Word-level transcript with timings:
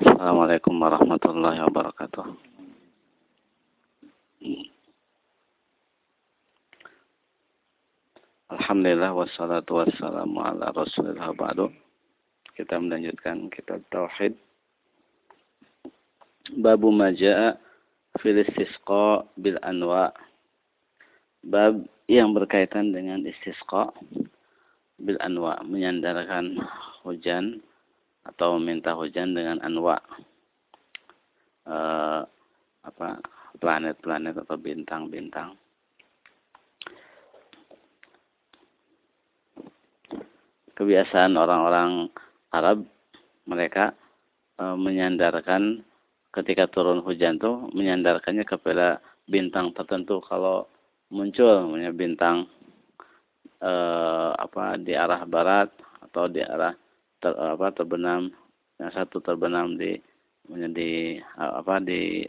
Assalamualaikum 0.00 0.72
warahmatullahi 0.80 1.60
wabarakatuh. 1.68 2.24
Alhamdulillah 8.56 9.12
wassalatu 9.12 9.84
wassalamu 9.84 10.40
ala 10.40 10.72
rasulillah 10.72 11.36
ba'du. 11.36 11.68
Kita 12.56 12.80
melanjutkan 12.80 13.52
kitab 13.52 13.84
Tauhid. 13.92 14.32
Babu 16.56 16.88
maja'a 16.88 17.60
fil 18.16 18.40
istisqa 18.40 19.28
bil 19.36 19.60
anwa. 19.60 20.08
Bab 21.44 21.84
yang 22.08 22.32
berkaitan 22.32 22.96
dengan 22.96 23.28
istisqa 23.28 23.92
bil 24.96 25.20
anwa, 25.20 25.60
menyandarkan 25.68 26.64
hujan 27.04 27.60
atau 28.22 28.58
meminta 28.58 28.94
hujan 28.94 29.34
dengan 29.34 29.58
anwa. 29.62 29.98
Uh, 31.62 32.26
apa 32.82 33.22
planet-planet 33.62 34.42
atau 34.42 34.56
bintang-bintang. 34.58 35.54
Kebiasaan 40.74 41.38
orang-orang 41.38 42.10
Arab 42.50 42.82
mereka 43.46 43.94
e, 44.58 44.64
menyandarkan 44.74 45.84
ketika 46.32 46.66
turun 46.66 47.04
hujan 47.04 47.38
tuh 47.38 47.70
menyandarkannya 47.70 48.42
kepada 48.42 48.98
bintang 49.28 49.70
tertentu 49.76 50.18
kalau 50.24 50.66
muncul 51.12 51.70
bintang 51.92 52.48
e, 53.60 53.72
apa 54.32 54.80
di 54.80 54.96
arah 54.96 55.22
barat 55.28 55.68
atau 56.08 56.26
di 56.26 56.40
arah 56.40 56.72
ter, 57.22 57.32
apa 57.38 57.70
terbenam 57.70 58.34
yang 58.82 58.90
satu 58.90 59.22
terbenam 59.22 59.78
di 59.78 59.94
di 60.74 61.22
apa 61.38 61.78
di 61.78 62.26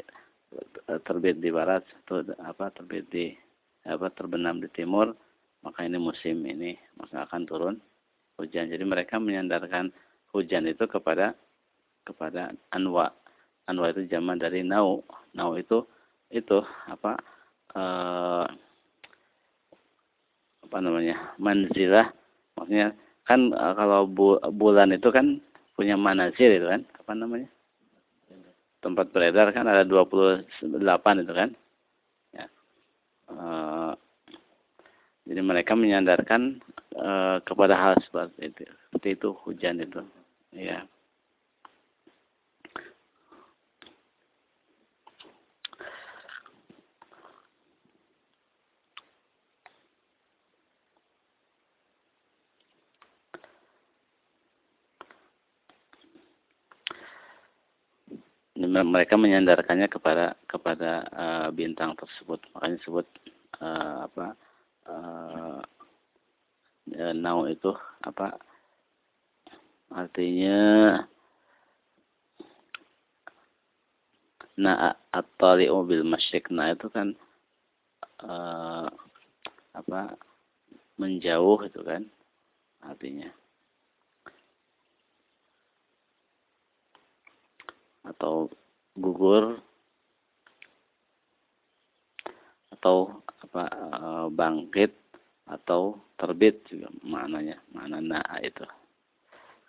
terbit 1.01 1.41
di 1.41 1.49
barat 1.49 1.81
atau 2.05 2.21
apa 2.45 2.69
terbit 2.69 3.09
di 3.09 3.33
apa 3.89 4.13
terbenam 4.13 4.61
di 4.61 4.69
timur 4.69 5.11
maka 5.65 5.81
ini 5.81 5.97
musim 5.97 6.45
ini 6.45 6.77
maka 6.95 7.25
akan 7.25 7.41
turun 7.49 7.75
hujan. 8.37 8.69
Jadi 8.69 8.83
mereka 8.85 9.21
menyandarkan 9.21 9.93
hujan 10.33 10.65
itu 10.69 10.85
kepada 10.89 11.37
kepada 12.03 12.51
anwa. 12.73 13.13
Anwa 13.69 13.89
itu 13.93 14.05
zaman 14.11 14.41
dari 14.41 14.65
nau. 14.65 15.05
Nau 15.37 15.55
itu 15.55 15.85
itu 16.33 16.59
apa 16.89 17.15
eh, 17.77 18.45
apa 20.67 20.77
namanya 20.81 21.35
manzilah. 21.37 22.09
Maksudnya 22.57 22.93
kan 23.23 23.51
eh, 23.51 23.73
kalau 23.75 24.07
bu, 24.07 24.39
bulan 24.55 24.91
itu 24.95 25.09
kan 25.09 25.39
punya 25.73 25.97
manazil 25.97 26.53
itu 26.53 26.67
kan 26.69 26.81
apa 27.01 27.11
namanya 27.17 27.49
tempat 28.83 29.15
beredar 29.15 29.55
kan 29.55 29.63
ada 29.63 29.87
28 29.87 30.43
itu 31.23 31.33
kan. 31.33 31.49
Ya. 32.35 32.45
Uh, 33.31 33.95
jadi 35.23 35.39
mereka 35.39 35.71
menyandarkan 35.79 36.59
uh, 36.99 37.39
kepada 37.47 37.79
hal 37.79 37.95
seperti 38.03 38.51
itu, 38.51 38.63
seperti 38.67 39.07
itu 39.15 39.29
hujan 39.47 39.79
itu. 39.79 40.03
Ya. 40.51 40.83
Mereka 58.67 59.19
menyandarkannya 59.19 59.87
kepada 59.91 60.37
kepada 60.47 60.91
uh, 61.11 61.47
bintang 61.51 61.97
tersebut. 61.99 62.39
Makanya 62.53 62.79
disebut 62.79 63.07
uh, 63.59 64.07
apa 64.07 64.27
uh, 64.87 65.59
nau 67.15 67.47
itu 67.47 67.71
apa 68.03 68.37
artinya 69.93 70.59
na 74.53 74.93
at-tali'u 75.09 75.81
bil 75.85 76.05
masyriq. 76.05 76.53
Nah 76.53 76.73
itu 76.73 76.85
kan 76.93 77.17
uh, 78.21 78.85
apa 79.73 80.13
menjauh 81.01 81.65
itu 81.65 81.81
kan 81.81 82.05
artinya. 82.85 83.33
Atau 88.05 88.52
gugur 88.93 89.57
atau 92.73 93.21
apa 93.43 93.63
eh, 93.69 94.27
bangkit 94.33 94.91
atau 95.47 95.99
terbit 96.15 96.63
juga 96.71 96.87
maknanya 97.03 97.59
mana 97.75 97.99
naa 97.99 98.39
itu. 98.39 98.63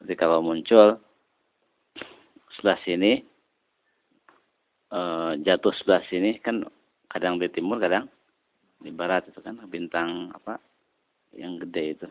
Jadi 0.05 0.15
kalau 0.15 0.39
muncul 0.45 1.01
sebelah 2.55 2.79
sini 2.87 3.25
e, 4.93 5.01
jatuh 5.43 5.75
sebelah 5.75 6.03
sini 6.07 6.39
kan 6.39 6.63
kadang 7.11 7.43
di 7.43 7.51
timur 7.51 7.83
kadang 7.83 8.07
di 8.79 8.95
barat 8.95 9.27
itu 9.27 9.41
kan 9.43 9.59
bintang 9.67 10.31
apa 10.31 10.63
yang 11.35 11.59
gede 11.59 11.85
itu. 11.99 12.09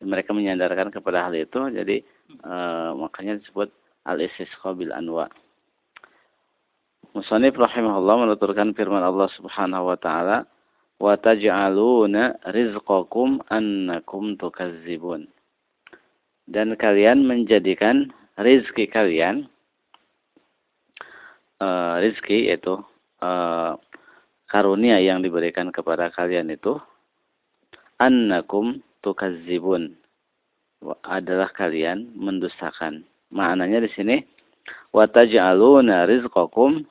Mereka 0.00 0.32
menyandarkan 0.32 0.88
kepada 0.92 1.28
hal 1.28 1.34
itu 1.36 1.60
jadi 1.72 2.04
e, 2.44 2.54
makanya 2.98 3.40
disebut 3.40 3.72
al-istisqa 4.10 4.74
bil 4.74 4.90
anwa. 4.90 5.30
Musanif 7.14 7.58
rahimahullah 7.58 8.26
menuturkan 8.26 8.74
firman 8.74 9.02
Allah 9.02 9.26
Subhanahu 9.34 9.90
wa 9.90 9.98
taala, 9.98 10.46
"Wa 10.98 11.18
taj'aluna 11.18 12.38
rizqakum 12.50 13.42
annakum 13.50 14.38
tukazzibun." 14.38 15.26
Dan 16.50 16.74
kalian 16.74 17.26
menjadikan 17.26 18.10
rizki 18.38 18.90
kalian 18.90 19.46
uh, 21.62 21.98
rizki 22.02 22.50
yaitu 22.50 22.78
uh, 23.22 23.74
karunia 24.50 24.98
yang 24.98 25.22
diberikan 25.22 25.70
kepada 25.70 26.10
kalian 26.10 26.50
itu 26.50 26.78
annakum 28.02 28.82
tukazzibun 29.04 29.94
adalah 31.04 31.52
kalian 31.52 32.08
mendustakan 32.16 33.04
Maknanya 33.30 33.86
di 33.86 33.90
sini 33.94 34.16
wa 34.90 35.06
taj'aluna 35.06 36.06
rizqakum 36.06 36.82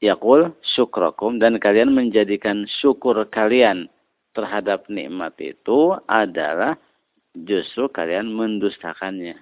yaqul 0.00 0.52
syukrakum 0.76 1.36
dan 1.40 1.60
kalian 1.60 1.92
menjadikan 1.92 2.64
syukur 2.80 3.16
kalian 3.28 3.88
terhadap 4.36 4.84
nikmat 4.92 5.32
itu 5.40 5.96
adalah 6.08 6.76
justru 7.32 7.88
kalian 7.88 8.28
mendustakannya. 8.32 9.36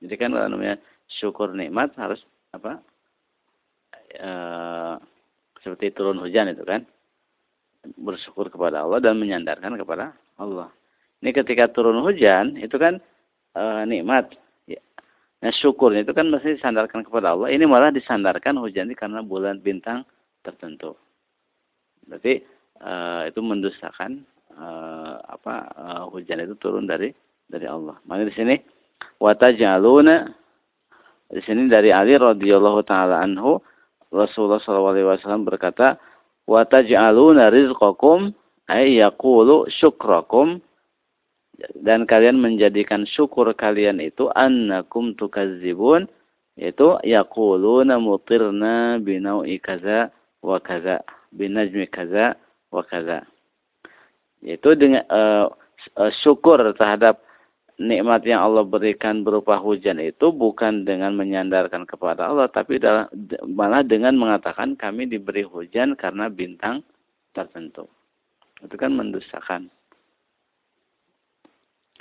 Jadi 0.00 0.14
kan 0.16 0.32
kalau 0.32 0.48
namanya 0.48 0.76
syukur 1.20 1.52
nikmat 1.52 1.92
harus 2.00 2.20
apa? 2.52 2.80
E, 4.12 4.30
seperti 5.60 5.92
turun 5.92 6.20
hujan 6.20 6.52
itu 6.52 6.64
kan. 6.64 6.84
Bersyukur 7.96 8.52
kepada 8.52 8.84
Allah 8.84 9.00
dan 9.00 9.16
menyandarkan 9.16 9.76
kepada 9.80 10.12
Allah. 10.36 10.68
Ini 11.20 11.32
ketika 11.32 11.68
turun 11.72 12.00
hujan 12.04 12.56
itu 12.60 12.76
kan 12.76 13.00
e, 13.52 13.62
nikmat 13.84 14.32
Nah 15.38 15.52
syukurnya 15.54 16.02
itu 16.02 16.12
kan 16.14 16.26
mesti 16.30 16.58
disandarkan 16.58 17.06
kepada 17.06 17.34
Allah. 17.34 17.54
Ini 17.54 17.64
malah 17.64 17.94
disandarkan 17.94 18.58
hujan 18.58 18.90
ini 18.90 18.96
karena 18.98 19.22
bulan 19.22 19.62
bintang 19.62 20.02
tertentu. 20.42 20.98
Berarti 22.06 22.42
uh, 22.82 23.22
itu 23.30 23.38
mendustakan 23.38 24.26
uh, 24.58 25.22
apa 25.30 25.54
uh, 25.78 26.04
hujan 26.10 26.42
itu 26.42 26.58
turun 26.58 26.90
dari 26.90 27.14
dari 27.46 27.70
Allah. 27.70 27.94
Maka 28.10 28.26
di 28.26 28.34
sini 28.34 28.54
watajaluna 29.22 30.26
di 31.28 31.40
sini 31.44 31.70
dari 31.70 31.94
Ali 31.94 32.18
radhiyallahu 32.18 32.80
taala 32.88 33.22
anhu 33.22 33.60
Rasulullah 34.08 34.58
SAW 34.64 35.44
berkata 35.44 36.00
wataj'aluna 36.48 37.52
rizqakum 37.52 38.32
ay 38.72 39.04
yaqulu 39.04 39.68
syukrakum 39.68 40.64
dan 41.58 42.06
kalian 42.06 42.38
menjadikan 42.38 43.02
syukur 43.02 43.50
kalian 43.50 43.98
itu 43.98 44.30
annakum 44.38 45.18
tukazzibun 45.18 46.06
yaitu 46.54 46.94
yaquluna 47.02 47.98
mutirna 47.98 49.02
binau'i 49.02 49.58
kaza 49.58 50.14
wa 50.38 50.62
kaza 50.62 51.02
binajmi 51.34 51.90
kaza 51.90 52.38
wa 52.70 52.82
kaza. 52.86 53.26
Yaitu 54.38 54.78
dengan 54.78 55.02
uh, 55.10 55.50
syukur 56.22 56.62
terhadap 56.78 57.18
nikmat 57.78 58.22
yang 58.22 58.42
Allah 58.42 58.62
berikan 58.62 59.26
berupa 59.26 59.58
hujan 59.58 59.98
itu 59.98 60.30
bukan 60.30 60.86
dengan 60.86 61.14
menyandarkan 61.14 61.86
kepada 61.86 62.26
Allah 62.26 62.50
tapi 62.50 62.82
malah 63.46 63.86
dengan 63.86 64.18
mengatakan 64.18 64.74
kami 64.74 65.06
diberi 65.06 65.42
hujan 65.42 65.98
karena 65.98 66.30
bintang 66.30 66.86
tertentu. 67.34 67.86
Itu 68.62 68.74
kan 68.74 68.94
mendustakan 68.94 69.70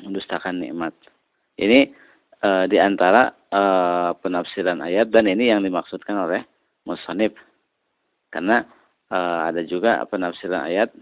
mendustakan 0.02 0.62
nikmat. 0.62 0.94
Ini 1.58 1.90
e, 2.42 2.50
di 2.70 2.78
antara 2.78 3.34
e, 3.50 3.62
penafsiran 4.22 4.82
ayat 4.84 5.10
dan 5.10 5.26
ini 5.26 5.50
yang 5.50 5.66
dimaksudkan 5.66 6.18
oleh 6.18 6.46
musannif. 6.86 7.34
Karena 8.30 8.66
e, 9.10 9.18
ada 9.18 9.62
juga 9.66 10.04
penafsiran 10.06 10.70
ayat 10.70 10.94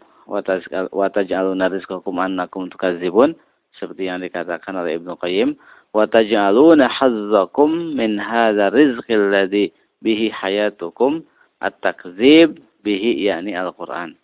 wataj'aluna 0.96 1.70
rizqakum 1.70 2.18
annakum 2.18 2.72
tukadzibun 2.72 3.38
seperti 3.76 4.10
yang 4.10 4.24
dikatakan 4.24 4.74
oleh 4.74 4.98
Ibnu 4.98 5.14
Qayyim 5.22 5.54
wataj'aluna 5.94 6.90
hazzakum 6.90 7.94
min 7.94 8.18
hadzal 8.18 8.74
rizqil 8.74 9.30
ladzi 9.30 9.70
bihi 10.02 10.34
hayatukum 10.34 11.22
at-takdzib 11.62 12.58
bihi 12.82 13.28
yakni 13.28 13.54
Al-Qur'an 13.54 14.18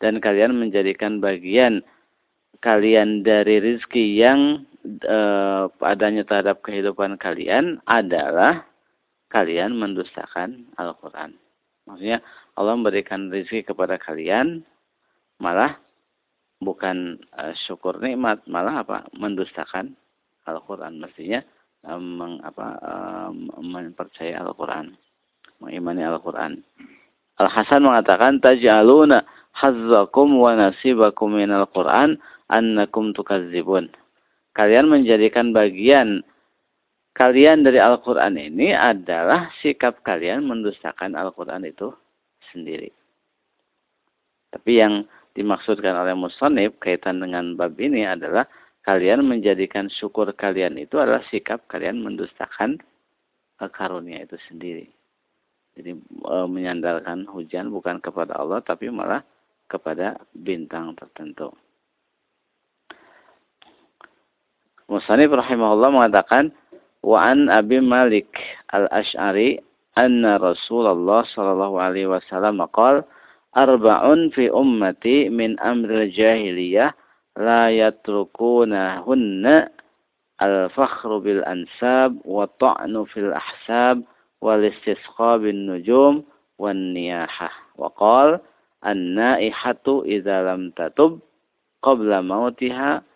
dan 0.00 0.22
kalian 0.22 0.56
menjadikan 0.56 1.20
bagian 1.20 1.84
kalian 2.60 3.24
dari 3.24 3.60
rizki 3.60 4.20
yang 4.20 4.68
e, 4.84 5.18
padanya 5.80 6.24
terhadap 6.24 6.60
kehidupan 6.60 7.16
kalian 7.16 7.80
adalah 7.88 8.64
kalian 9.32 9.76
mendustakan 9.76 10.68
Al-Quran. 10.76 11.36
Maksudnya 11.88 12.20
Allah 12.54 12.74
memberikan 12.76 13.32
rizki 13.32 13.64
kepada 13.64 13.96
kalian 13.96 14.62
malah 15.40 15.80
bukan 16.60 17.16
uh, 17.34 17.56
syukur 17.64 17.96
nikmat 17.98 18.44
malah 18.44 18.84
apa? 18.84 19.08
Mendustakan 19.16 19.96
Al-Qur'an. 20.44 21.00
Mestinya 21.00 21.40
um, 21.88 22.20
meng, 22.20 22.34
apa 22.44 22.76
mempercayai 23.58 24.36
Al-Qur'an 24.36 24.92
mengimani 25.60 26.04
Al-Qur'an. 26.04 26.60
Al-Hasan 27.40 27.84
mengatakan 27.84 28.40
taj'aluna 28.44 29.24
hazzakum 29.56 30.36
wa 30.36 30.52
nasibakum 30.52 31.32
minal 31.32 31.64
Qur'an 31.72 32.20
annakum 32.50 33.14
tukadzibun 33.14 33.88
kalian 34.58 34.90
menjadikan 34.90 35.54
bagian 35.54 36.26
kalian 37.14 37.62
dari 37.62 37.78
Al-Qur'an 37.78 38.34
ini 38.34 38.74
adalah 38.74 39.54
sikap 39.62 40.02
kalian 40.02 40.44
mendustakan 40.44 41.14
Al-Qur'an 41.14 41.62
itu 41.62 41.94
sendiri 42.50 42.90
tapi 44.50 44.82
yang 44.82 45.06
dimaksudkan 45.38 45.94
oleh 45.94 46.14
musonib 46.18 46.76
kaitan 46.82 47.22
dengan 47.22 47.54
bab 47.54 47.78
ini 47.78 48.02
adalah 48.02 48.44
kalian 48.82 49.22
menjadikan 49.22 49.86
syukur 49.86 50.26
kalian 50.34 50.74
itu 50.80 50.98
adalah 50.98 51.22
sikap 51.30 51.70
kalian 51.70 52.02
mendustakan 52.02 52.82
karunia 53.68 54.24
itu 54.24 54.40
sendiri. 54.48 54.88
Jadi 55.76 55.92
e, 56.00 56.36
menyandarkan 56.48 57.28
hujan 57.28 57.68
bukan 57.68 58.00
kepada 58.00 58.40
Allah 58.40 58.64
tapi 58.64 58.88
malah 58.88 59.20
kepada 59.70 60.18
bintang 60.34 60.96
tertentu. 60.98 61.52
Musanif 64.90 65.30
rahimahullah 65.30 65.94
mengatakan 65.94 66.50
wa 67.06 67.22
an 67.22 67.46
Abi 67.46 67.78
Malik 67.78 68.26
al-Ash'ari 68.74 69.62
anna 69.94 70.34
Rasulullah 70.42 71.22
sallallahu 71.30 71.78
alaihi 71.78 72.10
wasallam 72.10 72.58
qala 72.74 73.06
arba'un 73.54 74.34
fi 74.34 74.50
ummati 74.50 75.30
min 75.30 75.54
amril 75.62 76.10
jahiliyah 76.10 76.90
la 77.38 77.70
yatrukunahunna 77.70 79.70
al-fakhru 80.42 81.22
bil 81.22 81.46
ansab 81.46 82.18
wa 82.26 82.50
ta'nu 82.58 83.06
fil 83.14 83.30
ahsab 83.30 84.02
wal 84.42 84.58
istisqa 84.58 85.38
bin 85.38 85.70
nujum 85.70 86.26
wan 86.58 86.98
niyahah 86.98 87.54
wa 87.78 87.94
qala 87.94 88.42
an-naihatu 88.82 90.02
idza 90.02 90.42
lam 90.42 90.74
tatub 90.74 91.22
qabla 91.78 92.26
mautiha 92.26 93.06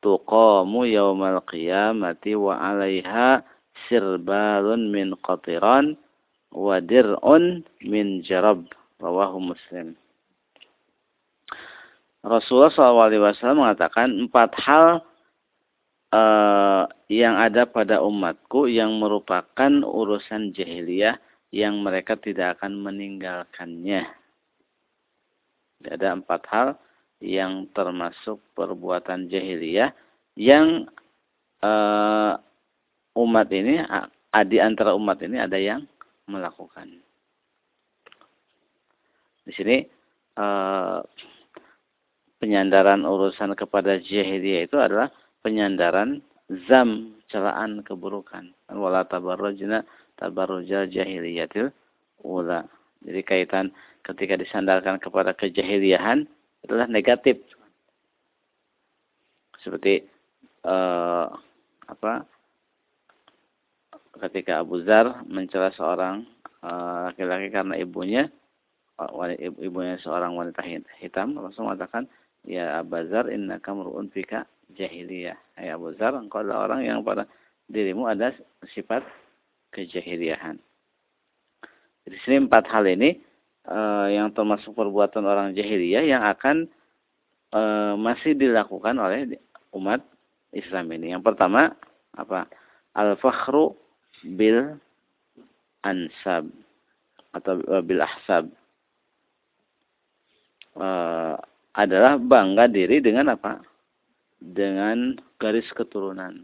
tuqamu 0.00 0.88
yaumal 0.88 1.40
qiyamati 1.44 2.36
wa 2.36 2.56
'alaiha 2.56 3.44
sirbalun 3.88 4.92
min 4.92 5.16
qatiran 5.20 5.96
wa 6.50 6.76
dir'un 6.82 7.62
min 7.84 8.20
jarab 8.26 8.66
Rawahu 9.00 9.40
Muslim. 9.40 9.96
Rasulullah 12.20 12.68
SAW 12.68 13.56
mengatakan 13.56 14.12
empat 14.28 14.52
hal 14.60 15.00
uh, 16.12 16.84
yang 17.08 17.40
ada 17.40 17.64
pada 17.64 18.04
umatku 18.04 18.68
yang 18.68 18.92
merupakan 19.00 19.72
urusan 19.80 20.52
jahiliyah 20.52 21.16
yang 21.48 21.80
mereka 21.80 22.20
tidak 22.20 22.60
akan 22.60 22.76
meninggalkannya. 22.84 24.04
Ada 25.80 26.12
empat 26.20 26.42
hal 26.52 26.68
yang 27.20 27.68
termasuk 27.76 28.40
perbuatan 28.56 29.28
jahiliyah 29.28 29.92
yang 30.40 30.88
uh, 31.60 32.34
umat 33.16 33.48
ini, 33.52 33.84
di 34.48 34.58
antara 34.58 34.96
umat 34.96 35.20
ini 35.20 35.36
ada 35.36 35.60
yang 35.60 35.84
melakukan. 36.24 36.88
Di 39.44 39.52
sini 39.52 39.84
uh, 40.40 41.04
penyandaran 42.40 43.04
urusan 43.04 43.52
kepada 43.52 44.00
jahiliyah 44.00 44.64
itu 44.64 44.80
adalah 44.80 45.12
penyandaran 45.44 46.24
zam 46.66 47.12
celaan 47.28 47.84
keburukan. 47.84 48.50
Wala 48.72 49.04
tabarrujna 49.04 49.84
tabarrujal 50.16 50.88
jahiliyatil 50.88 51.68
ula. 52.24 52.64
Jadi 53.04 53.20
kaitan 53.24 53.72
ketika 54.04 54.36
disandarkan 54.40 54.96
kepada 55.00 55.36
kejahiliahan 55.36 56.24
adalah 56.64 56.86
negatif. 56.88 57.40
Seperti 59.60 60.04
uh, 60.64 61.28
apa? 61.88 62.24
Ketika 64.20 64.60
Abu 64.60 64.84
Zar 64.84 65.24
mencela 65.24 65.72
seorang 65.72 66.28
eh, 66.60 66.98
laki-laki 67.08 67.48
uh, 67.48 67.52
karena 67.56 67.74
ibunya 67.80 68.28
ibunya 69.64 69.96
seorang 70.04 70.36
wanita 70.36 70.60
hitam 71.00 71.40
langsung 71.40 71.64
mengatakan 71.64 72.04
ya 72.44 72.84
Abazar 72.84 73.32
inna 73.32 73.56
kamruun 73.56 74.12
fika 74.12 74.44
jahiliyah 74.76 75.38
ya 75.56 75.72
Abu 75.72 75.96
Zar 75.96 76.12
engkau 76.20 76.44
adalah 76.44 76.68
orang 76.68 76.84
yang 76.84 77.00
pada 77.00 77.24
dirimu 77.72 78.04
ada 78.04 78.36
sifat 78.76 79.00
kejahiliahan 79.72 80.60
di 82.04 82.18
sini 82.26 82.44
empat 82.44 82.66
hal 82.68 82.84
ini 82.90 83.16
uh, 83.68 84.06
yang 84.08 84.32
termasuk 84.32 84.72
perbuatan 84.72 85.24
orang 85.26 85.52
jahiliyah 85.52 86.04
yang 86.06 86.22
akan 86.24 86.70
uh, 87.52 87.98
masih 87.98 88.38
dilakukan 88.38 88.96
oleh 88.96 89.36
umat 89.74 90.00
Islam 90.54 90.88
ini 90.94 91.12
yang 91.12 91.22
pertama 91.24 91.74
apa 92.16 92.46
al-fakhru 92.96 93.76
bil 94.24 94.76
ansab 95.84 96.48
atau 97.34 97.60
uh, 97.70 97.82
bil 97.82 98.02
ahsab 98.02 98.50
uh, 100.76 101.38
adalah 101.74 102.18
bangga 102.18 102.66
diri 102.66 102.98
dengan 102.98 103.34
apa? 103.34 103.62
Dengan 104.40 105.14
garis 105.38 105.68
keturunan. 105.76 106.42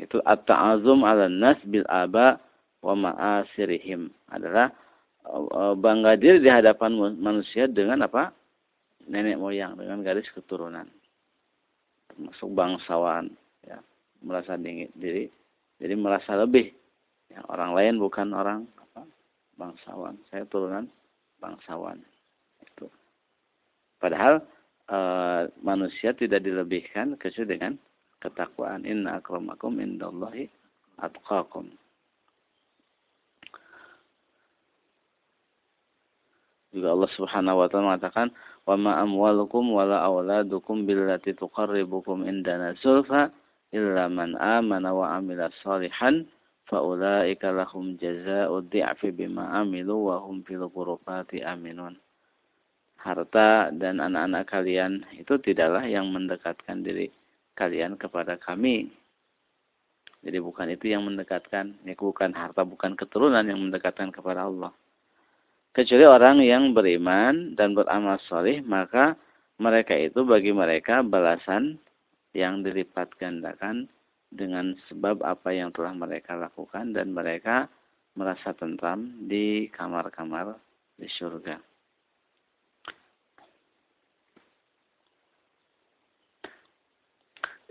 Itu 0.00 0.18
at-ta'azum 0.24 1.04
'ala 1.04 1.28
nas 1.30 1.60
bil 1.68 1.86
aba 1.86 2.40
wa 2.82 2.94
ma'asirihim. 2.96 4.10
Adalah 4.32 4.72
bangga 5.78 6.18
diri 6.18 6.42
di 6.42 6.50
hadapan 6.50 6.98
manusia 7.18 7.70
dengan 7.70 8.06
apa? 8.06 8.34
Nenek 9.06 9.38
moyang, 9.38 9.78
dengan 9.78 10.02
garis 10.02 10.26
keturunan. 10.30 10.86
Termasuk 12.10 12.50
bangsawan, 12.54 13.30
ya. 13.66 13.78
Merasa 14.22 14.54
diri, 14.58 15.26
jadi 15.82 15.94
merasa 15.98 16.38
lebih. 16.38 16.70
Ya, 17.26 17.42
orang 17.50 17.74
lain 17.74 17.94
bukan 17.98 18.30
orang 18.30 18.68
apa? 18.78 19.02
bangsawan. 19.58 20.14
Saya 20.30 20.46
turunan 20.46 20.86
bangsawan. 21.42 21.98
Padahal 24.02 24.42
e, 24.90 24.98
manusia 25.62 26.10
tidak 26.10 26.42
dilebihkan 26.42 27.14
kecuali 27.22 27.54
dengan 27.54 27.72
ketakwaan. 28.18 28.82
Inna 28.82 29.22
akramakum 29.22 29.78
indallahi 29.78 30.50
atqakum. 30.98 31.70
Juga 36.72 36.96
Allah 36.96 37.10
Subhanahu 37.12 37.60
wa 37.60 37.66
taala 37.68 37.84
mengatakan, 37.92 38.28
"Wa 38.64 38.80
ma 38.80 38.96
amwalukum 39.04 39.76
wala 39.76 40.00
auladukum 40.02 40.88
billati 40.88 41.36
tuqarribukum 41.36 42.24
indana 42.24 42.72
zulfa 42.80 43.28
illa 43.76 44.08
man 44.08 44.34
amana 44.40 44.96
wa 44.96 45.16
amila 45.16 45.52
salihan 45.60 46.24
faulaika 46.64 47.52
lahum 47.52 48.00
jazaa'ud 48.00 48.72
dhi'fi 48.72 49.12
bima 49.12 49.52
amilu 49.52 50.08
wa 50.08 50.24
hum 50.24 50.40
fil 50.48 50.64
ghurfati 50.72 51.44
aminun." 51.44 52.00
harta 53.02 53.74
dan 53.74 53.98
anak-anak 53.98 54.46
kalian 54.46 55.02
itu 55.18 55.34
tidaklah 55.42 55.82
yang 55.82 56.06
mendekatkan 56.14 56.86
diri 56.86 57.10
kalian 57.58 57.98
kepada 57.98 58.38
kami. 58.38 58.88
Jadi 60.22 60.38
bukan 60.38 60.70
itu 60.70 60.86
yang 60.94 61.02
mendekatkan, 61.02 61.82
ya 61.82 61.98
bukan 61.98 62.30
harta, 62.30 62.62
bukan 62.62 62.94
keturunan 62.94 63.42
yang 63.42 63.58
mendekatkan 63.58 64.14
kepada 64.14 64.46
Allah. 64.46 64.70
Kecuali 65.72 66.04
orang 66.04 66.44
yang 66.44 66.76
beriman 66.76 67.56
dan 67.56 67.72
beramal 67.72 68.20
soleh, 68.28 68.60
maka 68.60 69.16
mereka 69.56 69.96
itu 69.96 70.20
bagi 70.20 70.52
mereka 70.52 71.00
balasan 71.00 71.80
yang 72.36 72.60
dilipat 72.60 73.08
gandakan 73.16 73.88
dengan 74.28 74.76
sebab 74.88 75.24
apa 75.24 75.48
yang 75.52 75.72
telah 75.72 75.96
mereka 75.96 76.36
lakukan 76.36 76.92
dan 76.92 77.16
mereka 77.16 77.72
merasa 78.12 78.52
tentram 78.52 79.16
di 79.24 79.72
kamar-kamar 79.72 80.60
di 81.00 81.08
surga. 81.08 81.56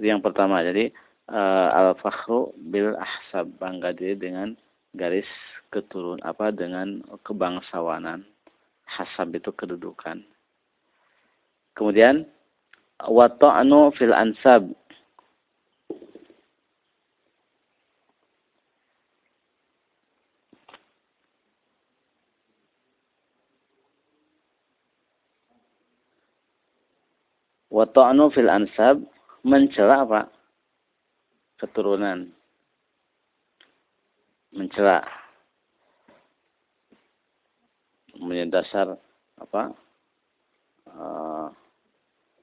Jadi 0.01 0.07
yang 0.09 0.25
pertama, 0.25 0.65
jadi 0.65 0.89
uh, 1.29 1.69
al-fakhru 1.93 2.57
bil 2.57 2.97
ahsab 2.97 3.45
bangga 3.61 3.93
diri 3.93 4.17
dengan 4.17 4.57
garis 4.95 5.27
keturun 5.71 6.19
apa 6.23 6.51
dengan 6.51 6.99
kebangsawanan. 7.23 8.27
Hasab 8.83 9.31
itu 9.39 9.55
kedudukan. 9.55 10.19
Kemudian 11.71 12.27
wa 13.07 13.31
ta'nu 13.31 13.95
fil 13.95 14.11
ansab 14.11 14.67
wa 27.71 27.87
ta'nu 27.87 28.27
fil 28.35 28.51
ansab 28.51 28.99
mencela 29.47 30.03
apa? 30.03 30.21
keturunan 31.61 32.33
mencela 34.51 35.03
dasar 38.51 38.99
apa 39.39 39.71
uh, 40.91 41.47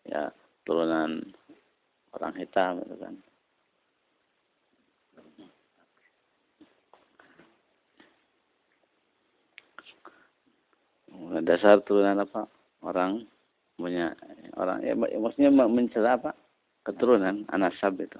ya 0.08 0.32
turunan 0.64 1.20
orang 2.16 2.34
hitam 2.36 2.80
gitu 2.82 2.96
kan. 2.98 3.14
Dasar 11.44 11.84
turunan 11.84 12.24
apa? 12.24 12.48
Orang 12.80 13.28
punya 13.76 14.16
orang 14.56 14.82
ya 14.82 14.96
maksudnya 14.96 15.52
mencela 15.52 16.16
apa? 16.16 16.32
Keturunan 16.82 17.44
anasab 17.52 18.00
itu. 18.00 18.18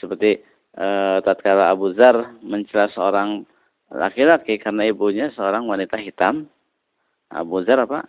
Seperti 0.00 0.40
e, 0.76 0.86
tatkala 1.24 1.72
Abu 1.72 1.96
Zar 1.96 2.36
mencela 2.44 2.92
seorang 2.92 3.48
laki-laki 3.90 4.60
karena 4.60 4.86
ibunya 4.86 5.32
seorang 5.32 5.64
wanita 5.64 5.96
hitam 5.96 6.46
Abu 7.32 7.64
Zar 7.66 7.82
apa? 7.82 8.06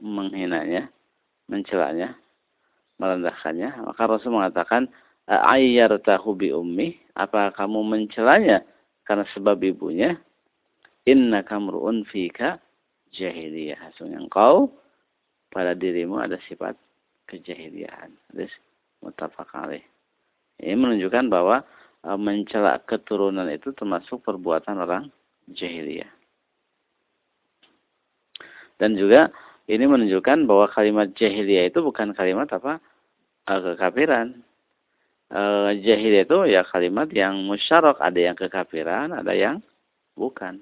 Menghinanya 0.00 0.88
mencelanya 1.50 2.14
merendahkannya. 3.02 3.84
Maka 3.90 4.02
Rasul 4.06 4.36
mengatakan 4.36 4.86
ayyartahu 5.26 6.36
bi 6.36 6.54
ummi? 6.54 7.00
Apa 7.18 7.50
kamu 7.52 7.82
mencelanya 7.84 8.62
karena 9.02 9.26
sebab 9.34 9.58
ibunya? 9.64 10.14
Inna 11.08 11.42
kamruun 11.42 12.06
fika 12.06 12.60
jahiliyah. 13.10 13.90
Sesungguhnya 13.96 14.20
engkau 14.22 14.70
pada 15.50 15.74
dirimu 15.74 16.22
ada 16.22 16.38
sifat 16.46 16.78
kejahiliahan. 17.26 18.12
Hadis 18.30 18.52
alaih 19.02 19.82
ini 20.60 20.76
menunjukkan 20.76 21.32
bahwa 21.32 21.64
e, 22.04 22.10
mencela 22.16 22.80
keturunan 22.84 23.48
itu 23.48 23.72
termasuk 23.72 24.20
perbuatan 24.24 24.80
orang 24.80 25.08
jahiliyah. 25.50 26.08
Dan 28.80 28.96
juga 28.96 29.28
ini 29.68 29.84
menunjukkan 29.84 30.48
bahwa 30.48 30.66
kalimat 30.72 31.12
jahiliyah 31.12 31.68
itu 31.68 31.84
bukan 31.84 32.12
kalimat 32.16 32.48
apa 32.52 32.80
e, 33.48 33.52
kekafiran. 33.52 34.40
E, 35.28 35.40
jahiliyah 35.80 36.24
itu 36.24 36.38
ya 36.48 36.62
kalimat 36.68 37.08
yang 37.12 37.40
musyarak, 37.44 38.00
ada 38.00 38.20
yang 38.20 38.36
kekafiran, 38.36 39.16
ada 39.16 39.32
yang 39.32 39.60
bukan. 40.16 40.60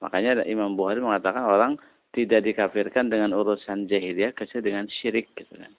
Makanya 0.00 0.48
Imam 0.48 0.76
Bukhari 0.76 1.04
mengatakan 1.04 1.44
orang 1.44 1.72
tidak 2.10 2.42
dikafirkan 2.42 3.12
dengan 3.12 3.30
urusan 3.36 3.86
jahiliyah 3.86 4.34
kecuali 4.34 4.64
dengan 4.64 4.84
syirik 4.90 5.30
gitu 5.36 5.54
kan. 5.54 5.72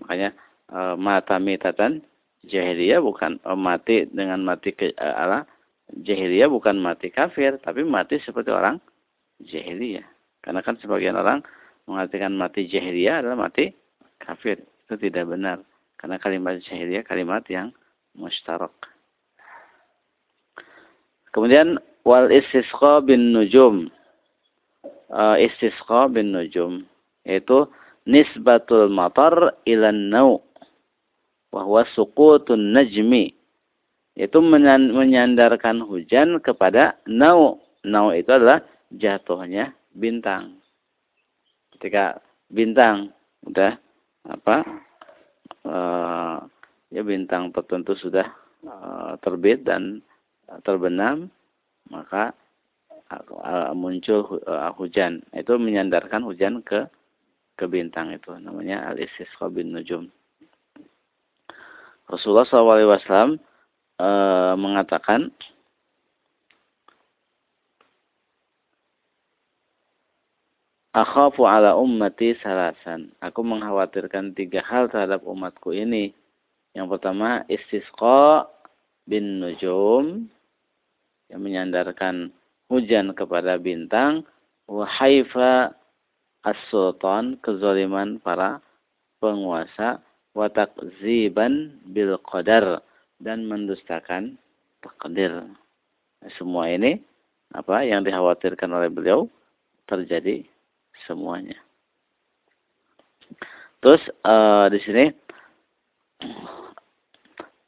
Makanya 0.00 0.32
uh, 0.70 0.94
mata 0.96 1.36
mitatan 1.36 2.02
jahiliyah 2.46 3.02
bukan 3.02 3.36
uh, 3.44 3.58
mati 3.58 4.08
dengan 4.10 4.42
mati 4.42 4.72
ke 4.72 4.94
uh, 4.96 5.44
jahiliyah 5.90 6.48
bukan 6.48 6.78
mati 6.78 7.10
kafir 7.10 7.58
tapi 7.60 7.82
mati 7.84 8.22
seperti 8.22 8.50
orang 8.54 8.78
jahiliyah. 9.42 10.06
Karena 10.40 10.64
kan 10.64 10.80
sebagian 10.80 11.18
orang 11.18 11.44
mengartikan 11.84 12.32
mati 12.32 12.64
jahiliyah 12.70 13.20
adalah 13.20 13.50
mati 13.50 13.74
kafir. 14.22 14.62
Itu 14.88 14.96
tidak 14.96 15.28
benar. 15.28 15.60
Karena 16.00 16.16
kalimat 16.16 16.56
jahiliyah 16.64 17.04
kalimat 17.04 17.44
yang 17.52 17.74
mustarak 18.16 18.72
kemudian 21.34 21.78
wal 22.02 22.28
istisqa 22.30 23.02
bin 23.02 23.34
nujum. 23.34 23.90
Uh, 25.10 25.38
istisqa 25.38 26.10
bin 26.10 26.34
nujum. 26.34 26.86
Yaitu 27.26 27.66
nisbatul 28.06 28.90
matar 28.90 29.54
ilan 29.66 30.10
nau 30.10 30.42
bahwa 31.50 31.82
sukutun 31.94 32.72
najmi 32.72 33.34
itu 34.18 34.38
menyandarkan 34.94 35.82
hujan 35.82 36.38
kepada 36.42 36.98
nau. 37.06 37.62
Nau 37.86 38.12
itu 38.14 38.30
adalah 38.30 38.62
jatuhnya 38.94 39.74
bintang. 39.94 40.58
Ketika 41.74 42.18
bintang 42.50 43.14
udah 43.46 43.78
apa 44.28 44.56
uh, 45.64 46.38
ya 46.92 47.02
bintang 47.06 47.54
tertentu 47.54 47.96
sudah 47.96 48.28
uh, 48.66 49.16
terbit 49.24 49.64
dan 49.64 50.04
terbenam 50.66 51.30
maka 51.88 52.36
uh, 53.08 53.72
muncul 53.72 54.42
hujan 54.76 55.24
itu 55.32 55.56
menyandarkan 55.56 56.20
hujan 56.20 56.60
ke 56.60 56.84
ke 57.56 57.64
bintang 57.64 58.12
itu 58.12 58.34
namanya 58.36 58.92
al-istisqa 58.92 59.48
bin 59.48 59.72
nujum 59.72 60.10
Rasulullah 62.10 62.42
SAW 62.42 63.38
e, 64.02 64.08
mengatakan 64.58 65.30
Akhafu 70.90 71.46
ala 71.46 71.78
ummati 71.78 72.34
salasan. 72.42 73.14
Aku 73.22 73.46
mengkhawatirkan 73.46 74.34
tiga 74.34 74.58
hal 74.66 74.90
terhadap 74.90 75.22
umatku 75.22 75.70
ini. 75.70 76.10
Yang 76.74 76.98
pertama, 76.98 77.46
istisqa 77.46 78.50
bin 79.06 79.38
nujum. 79.38 80.26
Yang 81.30 81.40
menyandarkan 81.46 82.34
hujan 82.66 83.14
kepada 83.14 83.54
bintang. 83.54 84.26
Wahaifa 84.66 85.78
as-sultan. 86.42 87.38
Kezaliman 87.38 88.18
para 88.18 88.58
penguasa 89.22 90.02
wa 90.34 90.46
takziban 90.50 91.74
bil 91.90 92.14
qadar 92.22 92.82
dan 93.18 93.46
mendustakan 93.46 94.38
takdir. 94.80 95.44
Semua 96.36 96.68
ini 96.68 97.00
apa 97.50 97.82
yang 97.82 98.06
dikhawatirkan 98.06 98.70
oleh 98.70 98.92
beliau 98.92 99.26
terjadi 99.88 100.46
semuanya. 101.08 101.58
Terus 103.80 104.02
uh, 104.28 104.68
di 104.68 104.78
sini 104.84 105.04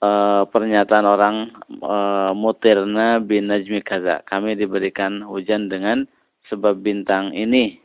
uh, 0.04 0.44
pernyataan 0.52 1.06
orang 1.08 1.36
uh, 1.80 2.30
mutirna 2.36 3.18
bin 3.18 3.48
najmi 3.48 3.80
kaza. 3.80 4.20
Kami 4.28 4.54
diberikan 4.54 5.24
hujan 5.24 5.72
dengan 5.72 6.04
sebab 6.52 6.84
bintang 6.84 7.32
ini. 7.32 7.80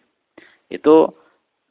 Itu 0.68 1.16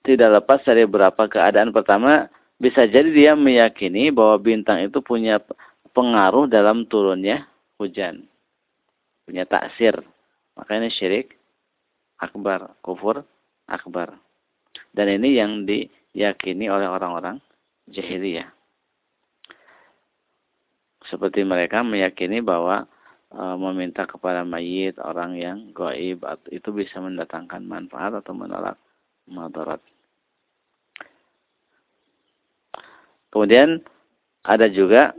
tidak 0.08 0.42
lepas 0.42 0.64
dari 0.64 0.88
beberapa 0.88 1.28
keadaan. 1.28 1.76
Pertama, 1.76 2.32
bisa 2.56 2.88
jadi 2.88 3.08
dia 3.12 3.32
meyakini 3.36 4.08
bahwa 4.08 4.40
bintang 4.40 4.80
itu 4.80 5.04
punya 5.04 5.40
pengaruh 5.92 6.48
dalam 6.48 6.88
turunnya 6.88 7.44
hujan. 7.76 8.24
Punya 9.28 9.44
taksir. 9.44 10.00
Makanya 10.56 10.88
syirik 10.88 11.36
akbar, 12.16 12.72
kufur 12.80 13.20
akbar. 13.68 14.16
Dan 14.92 15.20
ini 15.20 15.36
yang 15.36 15.68
diyakini 15.68 16.72
oleh 16.72 16.88
orang-orang 16.88 17.36
jahiliyah. 17.92 18.48
Seperti 21.06 21.44
mereka 21.46 21.86
meyakini 21.86 22.42
bahwa 22.42 22.88
e, 23.30 23.42
meminta 23.60 24.08
kepada 24.08 24.42
mayit 24.42 24.98
orang 24.98 25.38
yang 25.38 25.58
gaib 25.70 26.24
itu 26.50 26.68
bisa 26.74 26.98
mendatangkan 26.98 27.62
manfaat 27.62 28.16
atau 28.18 28.34
menolak 28.34 28.80
madarat. 29.28 29.78
Kemudian 33.36 33.84
ada 34.48 34.64
juga 34.72 35.12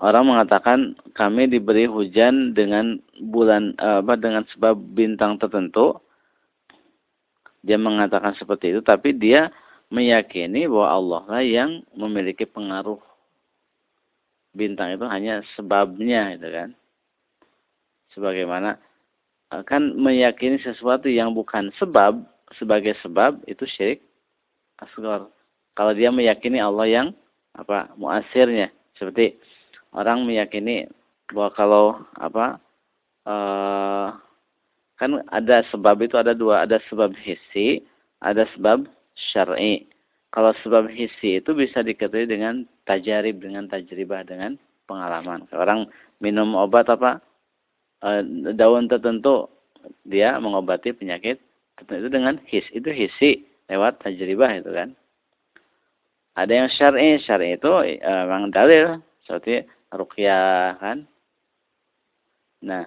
orang 0.00 0.24
mengatakan 0.24 0.96
kami 1.12 1.52
diberi 1.52 1.84
hujan 1.84 2.56
dengan 2.56 2.96
bulan 3.28 3.76
apa 3.76 4.16
dengan 4.16 4.48
sebab 4.48 4.72
bintang 4.96 5.36
tertentu. 5.36 6.00
Dia 7.60 7.76
mengatakan 7.76 8.32
seperti 8.40 8.72
itu 8.72 8.80
tapi 8.80 9.12
dia 9.20 9.52
meyakini 9.92 10.64
bahwa 10.64 10.88
Allah 10.88 11.22
lah 11.28 11.44
yang 11.44 11.84
memiliki 11.92 12.48
pengaruh 12.48 12.96
bintang 14.56 14.96
itu 14.96 15.04
hanya 15.12 15.44
sebabnya 15.60 16.32
itu 16.40 16.48
kan 16.48 16.72
sebagaimana 18.16 18.80
eh, 19.52 19.62
kan 19.68 19.92
meyakini 19.92 20.56
sesuatu 20.64 21.12
yang 21.12 21.36
bukan 21.36 21.68
sebab 21.76 22.24
sebagai 22.56 22.96
sebab 23.04 23.44
itu 23.44 23.68
syirik 23.68 24.00
asgar 24.80 25.28
kalau 25.78 25.94
dia 25.94 26.10
meyakini 26.10 26.58
Allah 26.58 26.90
yang 26.90 27.08
apa 27.54 27.94
muasirnya 27.94 28.74
seperti 28.98 29.38
orang 29.94 30.26
meyakini 30.26 30.90
bahwa 31.30 31.50
kalau 31.54 31.84
apa 32.18 32.58
uh, 33.22 34.10
kan 34.98 35.22
ada 35.30 35.62
sebab 35.70 36.02
itu 36.02 36.18
ada 36.18 36.34
dua 36.34 36.66
ada 36.66 36.82
sebab 36.90 37.14
hissi 37.22 37.86
ada 38.18 38.42
sebab 38.58 38.90
syar'i. 39.14 39.86
Kalau 40.28 40.52
sebab 40.60 40.92
hissi 40.92 41.40
itu 41.40 41.56
bisa 41.56 41.80
diketahui 41.80 42.28
dengan 42.28 42.68
tajarib, 42.84 43.40
dengan 43.40 43.64
tajribah, 43.64 44.22
dengan 44.28 44.60
pengalaman. 44.84 45.48
Orang 45.56 45.88
minum 46.20 46.52
obat 46.52 46.92
apa 46.92 47.24
e, 48.04 48.10
daun 48.52 48.92
tertentu 48.92 49.48
dia 50.04 50.36
mengobati 50.36 50.92
penyakit 50.92 51.40
tertentu 51.80 52.12
dengan 52.12 52.36
his 52.44 52.64
itu 52.76 52.92
hissi 52.92 53.48
lewat 53.72 54.04
tajribah 54.04 54.52
itu 54.52 54.68
kan. 54.68 54.92
Ada 56.38 56.52
yang 56.54 56.68
syar'i, 56.70 57.18
syar'i 57.18 57.58
itu 57.58 57.72
e, 57.98 57.98
memang 57.98 58.54
dalil 58.54 59.02
seperti 59.26 59.66
ruqyah 59.90 60.78
kan. 60.78 61.02
Nah, 62.62 62.86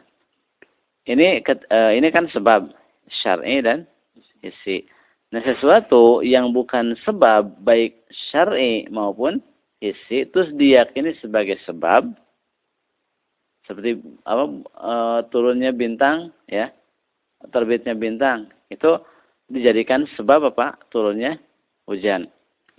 ini 1.04 1.44
e, 1.44 1.80
ini 2.00 2.08
kan 2.16 2.32
sebab 2.32 2.72
syar'i 3.12 3.60
dan 3.60 3.84
hissi. 4.40 4.88
Nah 5.32 5.44
sesuatu 5.44 6.24
yang 6.24 6.52
bukan 6.52 6.96
sebab 7.04 7.64
baik 7.64 8.04
syar'i 8.32 8.88
maupun 8.92 9.40
isi 9.80 10.28
terus 10.28 10.52
diyakini 10.56 11.16
sebagai 11.24 11.56
sebab 11.64 12.12
seperti 13.64 14.00
apa 14.28 14.44
e, 14.76 14.94
turunnya 15.32 15.72
bintang 15.72 16.36
ya 16.52 16.68
terbitnya 17.50 17.96
bintang 17.96 18.52
itu 18.68 19.00
dijadikan 19.48 20.04
sebab 20.20 20.52
apa 20.52 20.76
turunnya 20.92 21.40
hujan 21.88 22.28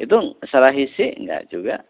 itu 0.00 0.36
salah 0.48 0.72
isi 0.72 1.16
enggak 1.18 1.48
juga 1.52 1.84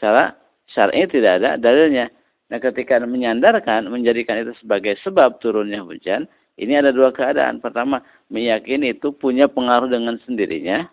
salah 0.00 0.36
syar'i 0.72 1.08
tidak 1.08 1.40
ada 1.42 1.50
dalilnya 1.56 2.10
nah 2.52 2.60
ketika 2.60 3.00
menyandarkan 3.00 3.88
menjadikan 3.88 4.44
itu 4.44 4.52
sebagai 4.60 4.98
sebab 5.00 5.40
turunnya 5.40 5.80
hujan 5.80 6.28
ini 6.60 6.76
ada 6.76 6.92
dua 6.92 7.10
keadaan. 7.14 7.64
Pertama, 7.64 8.04
meyakini 8.28 8.92
itu 8.92 9.10
punya 9.16 9.48
pengaruh 9.48 9.88
dengan 9.88 10.20
sendirinya. 10.28 10.84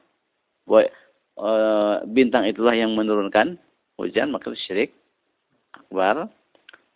Bahwa 0.63 0.88
e, 1.36 1.51
bintang 2.08 2.48
itulah 2.48 2.72
yang 2.78 2.96
menurunkan 2.96 3.60
hujan, 4.00 4.32
maka 4.32 4.56
syirik 4.56 4.96
akbar. 5.75 6.32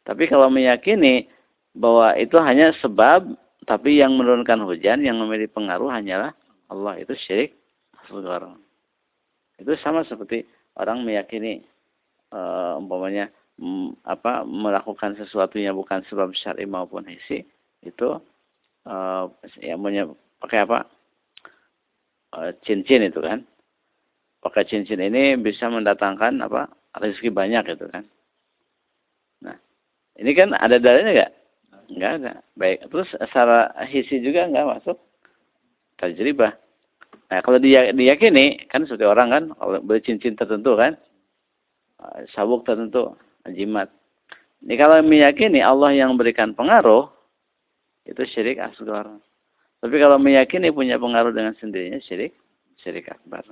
Tapi 0.08 0.24
kalau 0.32 0.48
meyakini 0.48 1.28
bahwa 1.76 2.16
itu 2.16 2.40
hanya 2.40 2.72
sebab, 2.80 3.36
tapi 3.68 4.00
yang 4.00 4.16
menurunkan 4.16 4.64
hujan, 4.64 5.04
yang 5.04 5.20
memiliki 5.20 5.52
pengaruh 5.52 5.92
hanyalah 5.92 6.32
Allah. 6.72 7.04
Itu 7.04 7.20
syirik 7.28 7.60
asgar. 8.04 8.52
Itu 9.58 9.72
sama 9.80 10.04
seperti 10.04 10.44
orang 10.76 11.06
meyakini 11.06 11.64
e, 12.34 12.40
umpamanya 12.76 13.30
apa 14.04 14.42
melakukan 14.44 15.14
sesuatu 15.16 15.62
yang 15.62 15.78
bukan 15.78 16.02
sebab 16.10 16.34
syar'i 16.34 16.66
maupun 16.66 17.06
hisi 17.06 17.46
itu 17.86 18.18
uh, 18.88 19.26
ya 19.60 19.76
punya 19.78 20.10
pakai 20.42 20.66
apa? 20.66 20.90
Uh, 22.34 22.52
cincin 22.66 23.06
itu 23.06 23.22
kan. 23.22 23.46
Pakai 24.44 24.68
cincin 24.68 25.00
ini 25.00 25.38
bisa 25.40 25.70
mendatangkan 25.70 26.42
apa? 26.44 26.72
Rezeki 26.98 27.30
banyak 27.30 27.78
itu 27.78 27.86
kan. 27.90 28.04
Nah 29.46 29.58
ini 30.18 30.32
kan 30.34 30.58
ada 30.58 30.82
dalilnya 30.82 31.12
nggak? 31.14 31.32
Nggak 31.94 32.12
ada. 32.22 32.34
Baik 32.58 32.90
terus 32.90 33.10
secara 33.14 33.70
hisi 33.86 34.20
juga 34.20 34.50
nggak 34.50 34.82
masuk. 34.82 34.98
Tajribah 36.02 36.58
nah 37.34 37.42
kalau 37.42 37.58
dia 37.58 37.90
diyakini 37.90 38.70
kan 38.70 38.86
seperti 38.86 39.10
orang 39.10 39.34
kan 39.34 39.44
beli 39.82 40.06
cincin 40.06 40.38
tertentu 40.38 40.78
kan 40.78 40.94
eh, 41.98 42.30
sabuk 42.38 42.62
tertentu 42.62 43.18
jimat 43.50 43.90
ini 44.64 44.80
kalau 44.80 45.04
meyakini 45.04 45.60
Allah 45.60 45.92
yang 45.92 46.16
memberikan 46.16 46.56
pengaruh 46.56 47.12
itu 48.08 48.24
syirik 48.32 48.64
asgar. 48.64 49.12
Tapi 49.84 49.96
kalau 50.00 50.16
meyakini 50.16 50.72
punya 50.72 50.96
pengaruh 50.96 51.36
dengan 51.36 51.52
sendirinya 51.60 52.00
syirik 52.00 52.32
syirik 52.80 53.12
akbar. 53.12 53.44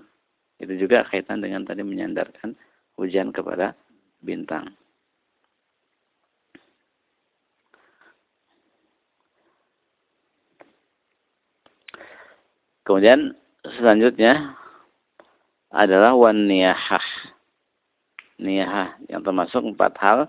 Itu 0.55 0.71
juga 0.79 1.03
kaitan 1.11 1.43
dengan 1.43 1.67
tadi 1.67 1.83
menyandarkan 1.83 2.55
hujan 2.95 3.35
kepada 3.35 3.75
bintang. 4.23 4.71
Kemudian 12.87 13.35
selanjutnya 13.65 14.57
adalah 15.71 16.17
wan 16.17 16.49
niyahah. 16.49 17.07
Yang 18.41 19.21
termasuk 19.21 19.61
empat 19.61 19.93
hal 20.01 20.19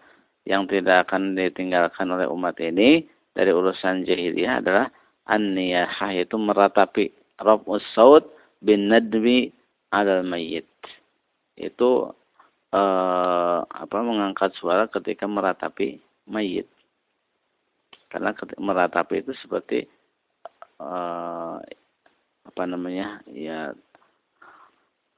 yang 0.44 0.68
tidak 0.68 1.08
akan 1.08 1.32
ditinggalkan 1.32 2.12
oleh 2.12 2.28
umat 2.28 2.58
ini 2.60 3.08
dari 3.32 3.50
urusan 3.54 4.04
jahiliyah 4.04 4.60
adalah 4.60 4.92
an-niyahah 5.24 6.12
yaitu 6.12 6.36
meratapi 6.36 7.14
raf'us 7.40 7.80
saut 7.96 8.28
bin 8.60 8.92
nadmi 8.92 9.48
alal 9.88 10.26
mayyit. 10.26 10.68
Itu 11.56 12.12
eh, 12.74 13.60
apa 13.64 13.96
mengangkat 14.04 14.52
suara 14.60 14.90
ketika 14.92 15.24
meratapi 15.24 15.96
mayit. 16.28 16.68
Karena 18.12 18.36
meratapi 18.60 19.24
itu 19.24 19.32
seperti 19.40 19.88
eh, 20.80 21.56
apa 22.52 22.68
namanya? 22.68 23.24
ya 23.32 23.72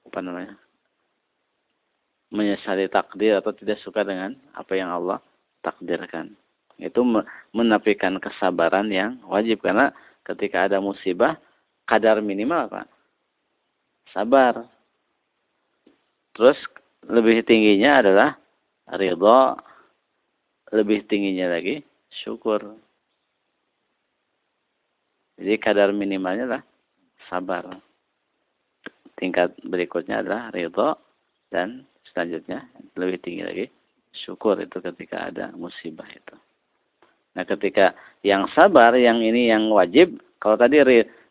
apa 0.07 0.19
namanya? 0.23 0.55
menyesali 2.35 2.91
takdir 2.91 3.39
atau 3.39 3.55
tidak 3.55 3.79
suka 3.83 4.03
dengan 4.03 4.35
apa 4.59 4.75
yang 4.75 4.91
Allah 4.91 5.23
takdirkan 5.63 6.35
itu 6.83 7.01
menafikan 7.55 8.19
kesabaran 8.19 8.91
yang 8.91 9.23
wajib 9.31 9.63
karena 9.63 9.95
ketika 10.27 10.67
ada 10.67 10.83
musibah 10.83 11.39
kadar 11.87 12.19
minimal 12.19 12.67
apa 12.67 12.91
sabar 14.11 14.67
terus 16.35 16.59
lebih 17.07 17.47
tingginya 17.47 18.03
adalah 18.03 18.31
ridho 18.99 19.55
lebih 20.75 21.07
tingginya 21.07 21.55
lagi 21.55 21.87
syukur 22.27 22.75
jadi 25.39 25.55
kadar 25.63 25.95
minimalnya 25.95 26.51
adalah 26.51 26.65
sabar 27.31 27.79
tingkat 29.17 29.55
berikutnya 29.65 30.21
adalah 30.21 30.51
ridho 30.51 30.99
dan 31.49 31.87
selanjutnya 32.13 32.67
lebih 32.99 33.23
tinggi 33.23 33.43
lagi 33.43 33.67
syukur 34.15 34.59
itu 34.61 34.79
ketika 34.83 35.31
ada 35.31 35.51
musibah 35.55 36.07
itu 36.11 36.37
Nah, 37.35 37.43
ketika 37.43 37.93
yang 38.23 38.47
sabar, 38.55 38.95
yang 38.95 39.19
ini 39.19 39.51
yang 39.51 39.67
wajib, 39.75 40.23
kalau 40.39 40.55
tadi 40.55 40.79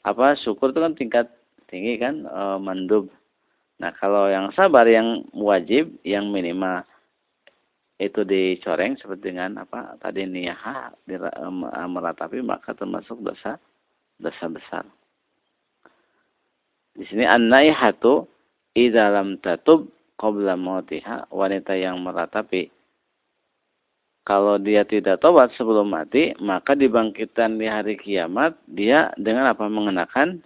apa 0.03 0.35
syukur 0.43 0.75
itu 0.75 0.79
kan 0.83 0.93
tingkat 0.99 1.25
tinggi 1.71 1.95
kan 1.95 2.27
e, 2.27 2.41
mandub. 2.59 3.07
Nah, 3.79 3.95
kalau 3.95 4.27
yang 4.27 4.51
sabar 4.51 4.83
yang 4.83 5.23
wajib, 5.31 5.95
yang 6.03 6.27
minimal 6.27 6.83
itu 8.03 8.27
dicoreng 8.27 8.99
seperti 8.99 9.31
dengan 9.31 9.63
apa 9.63 9.95
tadi 10.03 10.27
niyah 10.27 10.91
e, 11.07 11.17
meratapi 11.87 12.43
maka 12.43 12.75
termasuk 12.75 13.23
dosa 13.23 13.55
dosa 14.19 14.45
besar. 14.51 14.83
Di 16.93 17.03
sini 17.09 17.25
an-naihatu 17.25 18.29
idza 18.77 19.09
lam 19.09 19.41
tatub 19.41 19.89
qabla 20.17 20.53
mautiha 20.53 21.29
wanita 21.33 21.73
yang 21.73 21.97
meratapi 22.01 22.69
kalau 24.23 24.55
dia 24.55 24.87
tidak 24.87 25.19
tobat 25.19 25.51
sebelum 25.59 25.91
mati, 25.91 26.31
maka 26.39 26.79
dibangkitkan 26.79 27.59
di 27.59 27.67
hari 27.67 27.99
kiamat 27.99 28.55
dia 28.71 29.11
dengan 29.19 29.51
apa 29.51 29.67
mengenakan 29.67 30.39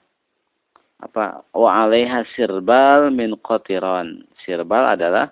apa 0.97 1.45
wa 1.53 1.86
alaiha 1.86 2.25
sirbal 2.33 3.13
min 3.13 3.38
qatiran. 3.38 4.25
Sirbal 4.41 4.97
adalah 4.97 5.29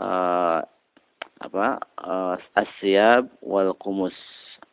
uh, 0.00 0.64
apa 1.36 1.84
uh, 2.00 2.40
asyab 2.56 3.28
wal 3.44 3.76
kumus 3.76 4.16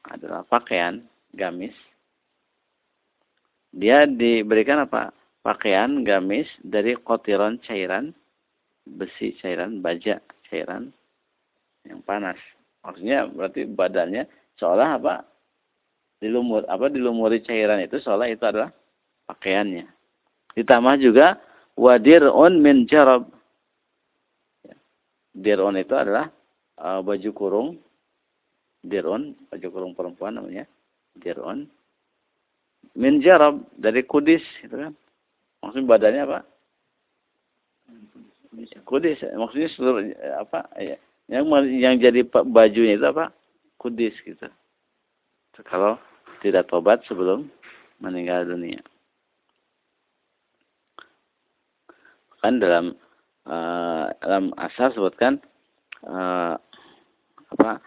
adalah 0.07 0.47
pakaian 0.47 1.03
gamis. 1.35 1.75
Dia 3.75 4.07
diberikan 4.07 4.87
apa? 4.87 5.11
Pakaian 5.39 6.03
gamis 6.03 6.47
dari 6.61 6.99
kotiron 6.99 7.57
cairan 7.63 8.11
besi 8.83 9.37
cairan 9.39 9.79
baja 9.79 10.19
cairan 10.49 10.91
yang 11.87 12.03
panas 12.03 12.35
Maksudnya 12.83 13.27
berarti 13.27 13.67
badannya 13.67 14.23
seolah 14.55 14.99
apa? 14.99 15.15
Dilumur 16.19 16.67
apa 16.67 16.91
dilumuri 16.91 17.43
cairan 17.43 17.79
itu 17.83 17.99
seolah 17.99 18.27
itu 18.31 18.43
adalah 18.43 18.71
pakaiannya. 19.27 19.87
Ditambah 20.55 20.95
juga 20.99 21.39
wa 21.75 21.95
dir'un 21.99 22.59
min 22.59 22.87
jarab. 22.87 23.27
Ya. 24.63 24.75
Dir'un 25.35 25.79
itu 25.79 25.95
adalah 25.95 26.31
uh, 26.79 26.99
baju 27.03 27.29
kurung. 27.35 27.69
Dir'un, 28.83 29.35
baju 29.51 29.67
kurung 29.71 29.93
perempuan 29.95 30.39
namanya. 30.39 30.67
Dir'un. 31.19 31.67
Min 32.95 33.19
jarab, 33.19 33.63
dari 33.75 34.03
kudis. 34.07 34.43
Gitu 34.63 34.75
kan. 34.75 34.95
Maksudnya 35.59 35.89
badannya 35.89 36.23
apa? 36.25 36.39
Kudis. 38.87 39.19
Maksudnya 39.21 39.69
seluruh, 39.75 40.03
apa? 40.39 40.65
Ya. 40.79 40.97
Yang, 41.29 41.45
yang 41.77 41.95
jadi 42.01 42.21
bajunya 42.25 42.97
itu 42.97 43.05
apa? 43.05 43.29
Kudis 43.77 44.15
gitu. 44.25 44.47
Kalau 45.67 45.99
tidak 46.39 46.71
tobat 46.71 47.03
sebelum 47.05 47.51
meninggal 47.99 48.47
dunia. 48.47 48.79
Kan 52.39 52.63
dalam 52.63 52.95
uh, 53.43 54.07
dalam 54.23 54.55
asal 54.55 54.95
sebutkan 54.95 55.43
uh, 56.07 56.55
apa 57.51 57.83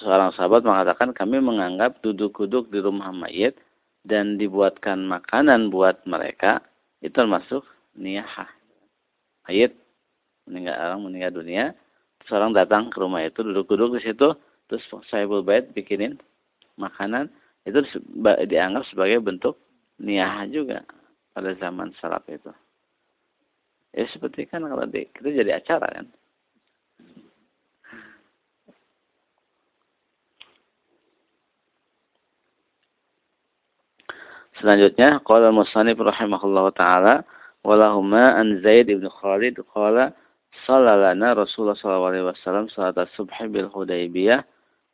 seorang 0.00 0.32
sahabat 0.32 0.64
mengatakan 0.64 1.12
kami 1.12 1.44
menganggap 1.44 2.00
duduk-duduk 2.00 2.72
di 2.72 2.80
rumah 2.80 3.12
mayit 3.12 3.60
dan 4.04 4.36
dibuatkan 4.36 5.08
makanan 5.08 5.72
buat 5.72 6.04
mereka 6.04 6.60
itu 7.00 7.12
termasuk 7.12 7.64
niyahah. 7.96 8.48
Mayit 9.48 9.76
meninggal 10.44 10.76
orang 10.76 11.00
meninggal 11.08 11.32
dunia, 11.40 11.64
seorang 12.28 12.52
datang 12.52 12.92
ke 12.92 13.00
rumah 13.00 13.24
itu 13.24 13.40
duduk-duduk 13.40 14.00
di 14.00 14.12
situ, 14.12 14.36
terus 14.68 14.84
saya 15.08 15.24
bait 15.40 15.72
bikinin 15.72 16.20
makanan 16.76 17.32
itu 17.64 17.80
dianggap 18.48 18.84
sebagai 18.92 19.24
bentuk 19.24 19.56
niat 20.00 20.52
juga 20.52 20.84
pada 21.32 21.56
zaman 21.56 21.92
salaf 22.00 22.24
itu. 22.28 22.52
Ya 23.94 24.04
seperti 24.10 24.50
kan 24.50 24.66
kalau 24.66 24.84
di, 24.90 25.06
kita 25.14 25.30
jadi 25.30 25.62
acara 25.62 25.86
kan. 25.86 26.06
Selanjutnya, 34.64 35.20
qala 35.28 35.52
al-musannif 35.52 36.00
rahimahullahu 36.00 36.72
taala 36.72 37.20
walahuma 37.68 38.32
an 38.40 38.64
Zaid 38.64 38.88
ibn 38.88 39.04
Khalid? 39.12 39.60
Qala 39.60 40.16
sallalana 40.64 41.36
Rasulullah 41.36 41.76
sallallahu 41.76 42.08
alaihi 42.08 42.26
wasallam 42.32 42.72
salat 42.72 42.96
as-subh 42.96 43.28
bil 43.52 43.68
Hudaybiyah 43.68 44.40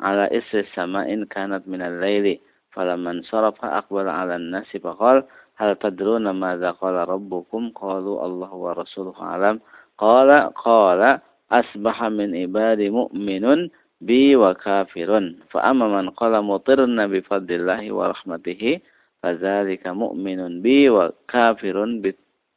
ala 0.02 0.26
isri 0.34 0.66
sama'in 0.74 1.22
kanat 1.30 1.70
minal 1.70 2.02
laili 2.02 2.42
falamman 2.74 3.22
sarafa 3.30 3.78
aqbala 3.78 4.10
'ala 4.10 4.42
faqala 4.58 5.22
hal 5.54 5.70
tadruna 5.78 6.34
madza 6.34 6.74
qala 6.74 7.06
rabbukum? 7.06 7.70
Qalu 7.70 8.18
Allah 8.18 8.50
wa 8.50 8.74
rasuluhu 8.74 9.22
alam. 9.22 9.62
Qala 10.02 10.50
qala 10.58 11.22
asbaha 11.46 12.10
min 12.10 12.34
ibadi 12.34 12.90
mu'minun 12.90 13.70
bi 14.02 14.34
wa 14.34 14.50
kafirun. 14.50 15.38
Fa 15.46 15.70
amma 15.70 15.86
man 15.86 16.10
qala 16.18 16.42
mutirna 16.42 17.06
bi 17.06 17.22
fadlillahi 17.22 17.94
wa 17.94 18.10
rahmatihi 18.10 18.98
fadzalika 19.20 19.92
mu'minun 19.92 20.64
bi 20.64 20.88
wa 20.88 21.12
kafirun 21.28 22.00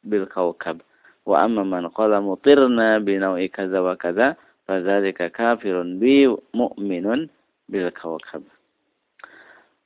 bil 0.04 0.26
kawkab 0.28 0.80
wa 1.24 1.44
amma 1.44 1.64
man 1.64 1.88
qala 1.92 2.20
mutirna 2.20 3.00
bi 3.00 3.16
naw'i 3.16 3.48
kaza 3.48 3.80
wa 3.80 3.96
kaza 3.96 4.36
fadzalika 4.68 5.28
kafirun 5.32 6.00
bi 6.00 6.28
mu'minun 6.52 7.28
bil 7.68 7.88
kawakab. 7.92 8.44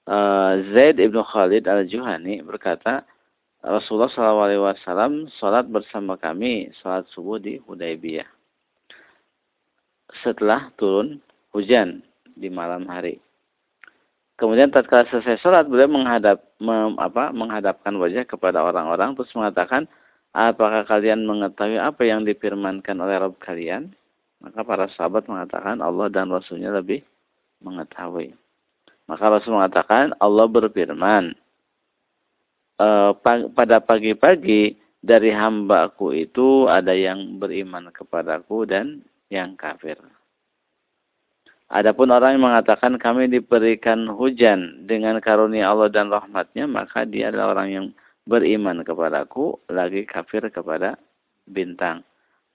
Uh, 0.08 0.64
Zaid 0.72 0.96
ibnu 0.98 1.20
Khalid 1.20 1.68
al-Juhani 1.68 2.40
berkata, 2.40 3.04
Rasulullah 3.60 4.08
SAW 4.08 5.28
salat 5.36 5.66
bersama 5.68 6.16
kami 6.16 6.72
salat 6.80 7.04
subuh 7.12 7.36
di 7.36 7.60
Hudaybiyah. 7.60 8.24
Setelah 10.24 10.72
turun 10.80 11.20
hujan 11.52 12.00
di 12.38 12.48
malam 12.48 12.88
hari. 12.88 13.20
Kemudian 14.38 14.70
tatkala 14.70 15.02
selesai 15.10 15.42
salat 15.42 15.66
beliau 15.66 15.90
menghadap 15.90 16.38
mem, 16.62 16.94
apa, 17.02 17.34
menghadapkan 17.34 17.90
wajah 17.98 18.22
kepada 18.22 18.62
orang-orang 18.62 19.18
terus 19.18 19.34
mengatakan, 19.34 19.90
"Apakah 20.30 20.86
kalian 20.86 21.26
mengetahui 21.26 21.82
apa 21.82 22.06
yang 22.06 22.22
difirmankan 22.22 23.02
oleh 23.02 23.18
Rabb 23.18 23.42
kalian?" 23.42 23.90
Maka 24.38 24.62
para 24.62 24.86
sahabat 24.94 25.26
mengatakan 25.26 25.82
Allah 25.82 26.06
dan 26.06 26.30
Rasulnya 26.30 26.70
lebih 26.70 27.02
mengetahui. 27.58 28.38
Maka 29.10 29.24
Rasul 29.26 29.58
mengatakan 29.58 30.14
Allah 30.22 30.46
berfirman, 30.46 31.34
e, 32.78 32.88
pada 33.50 33.82
pagi-pagi 33.82 34.78
dari 35.02 35.34
hambaku 35.34 36.14
itu 36.14 36.70
ada 36.70 36.94
yang 36.94 37.42
beriman 37.42 37.90
kepadaku 37.90 38.62
dan 38.70 39.02
yang 39.34 39.58
kafir. 39.58 39.98
Adapun 41.68 42.08
orang 42.08 42.40
yang 42.40 42.48
mengatakan 42.48 42.96
kami 42.96 43.28
diberikan 43.28 44.08
hujan 44.08 44.88
dengan 44.88 45.20
karunia 45.20 45.68
Allah 45.68 45.92
dan 45.92 46.08
rahmatnya, 46.08 46.64
maka 46.64 47.04
dia 47.04 47.28
adalah 47.28 47.52
orang 47.52 47.68
yang 47.68 47.86
beriman 48.24 48.80
kepadaku, 48.80 49.60
lagi 49.68 50.08
kafir 50.08 50.48
kepada 50.48 50.96
bintang. 51.44 52.00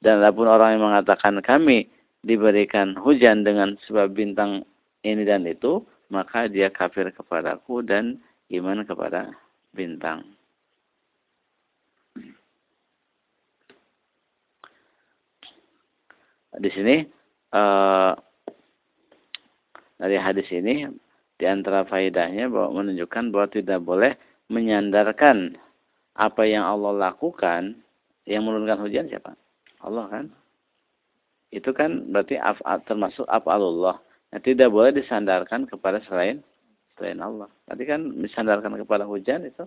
Dan 0.02 0.17
adapun 0.17 0.49
orang 0.49 0.78
yang 0.78 0.89
mengatakan 0.89 1.45
kami 1.45 1.93
diberikan 2.26 2.97
hujan 2.97 3.45
dengan 3.45 3.78
sebab 3.86 4.17
bintang 4.17 4.65
ini 5.06 5.21
dan 5.21 5.45
itu, 5.45 5.86
maka 6.10 6.49
dia 6.49 6.73
kafir 6.73 7.13
kepadaku 7.13 7.86
dan 7.86 8.17
iman 8.49 8.82
kepada 8.82 9.30
bintang. 9.78 10.26
Di 16.54 16.69
sini 16.69 17.02
uh, 17.54 18.13
dari 20.04 20.20
hadis 20.20 20.52
ini 20.52 20.92
di 21.39 21.46
antara 21.48 21.88
faedahnya 21.88 22.52
bahwa 22.52 22.84
menunjukkan 22.84 23.32
bahwa 23.32 23.48
tidak 23.48 23.80
boleh 23.88 24.12
menyandarkan 24.52 25.56
apa 26.20 26.44
yang 26.44 26.68
Allah 26.68 27.08
lakukan 27.08 27.80
yang 28.28 28.44
menurunkan 28.44 28.84
hujan 28.84 29.08
siapa? 29.08 29.32
Allah 29.80 30.12
kan? 30.12 30.26
Itu 31.56 31.72
kan 31.72 32.12
berarti 32.12 32.36
termasuk 32.84 33.24
afalullah. 33.32 33.96
Nah, 34.36 34.42
tidak 34.44 34.76
boleh 34.76 34.92
disandarkan 34.92 35.72
kepada 35.72 36.04
selain 36.04 36.44
selain 37.00 37.24
Allah. 37.24 37.48
Tadi 37.63 37.84
kan 37.88 38.04
disandarkan 38.20 38.76
kepada 38.76 39.08
hujan 39.08 39.48
itu 39.48 39.63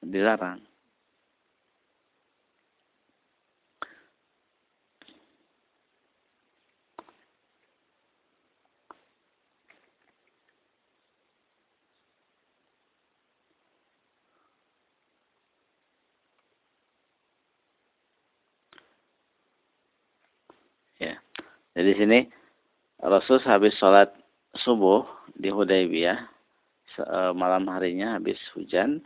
dilarang. 0.00 0.64
Ya. 21.02 21.18
Jadi 21.72 21.90
sini 21.96 22.18
Rasul 23.02 23.40
habis 23.48 23.74
sholat 23.80 24.12
subuh 24.62 25.08
di 25.34 25.48
Hudaybiyah 25.48 26.18
e, 27.00 27.18
malam 27.32 27.66
harinya 27.72 28.20
habis 28.20 28.36
hujan 28.52 29.00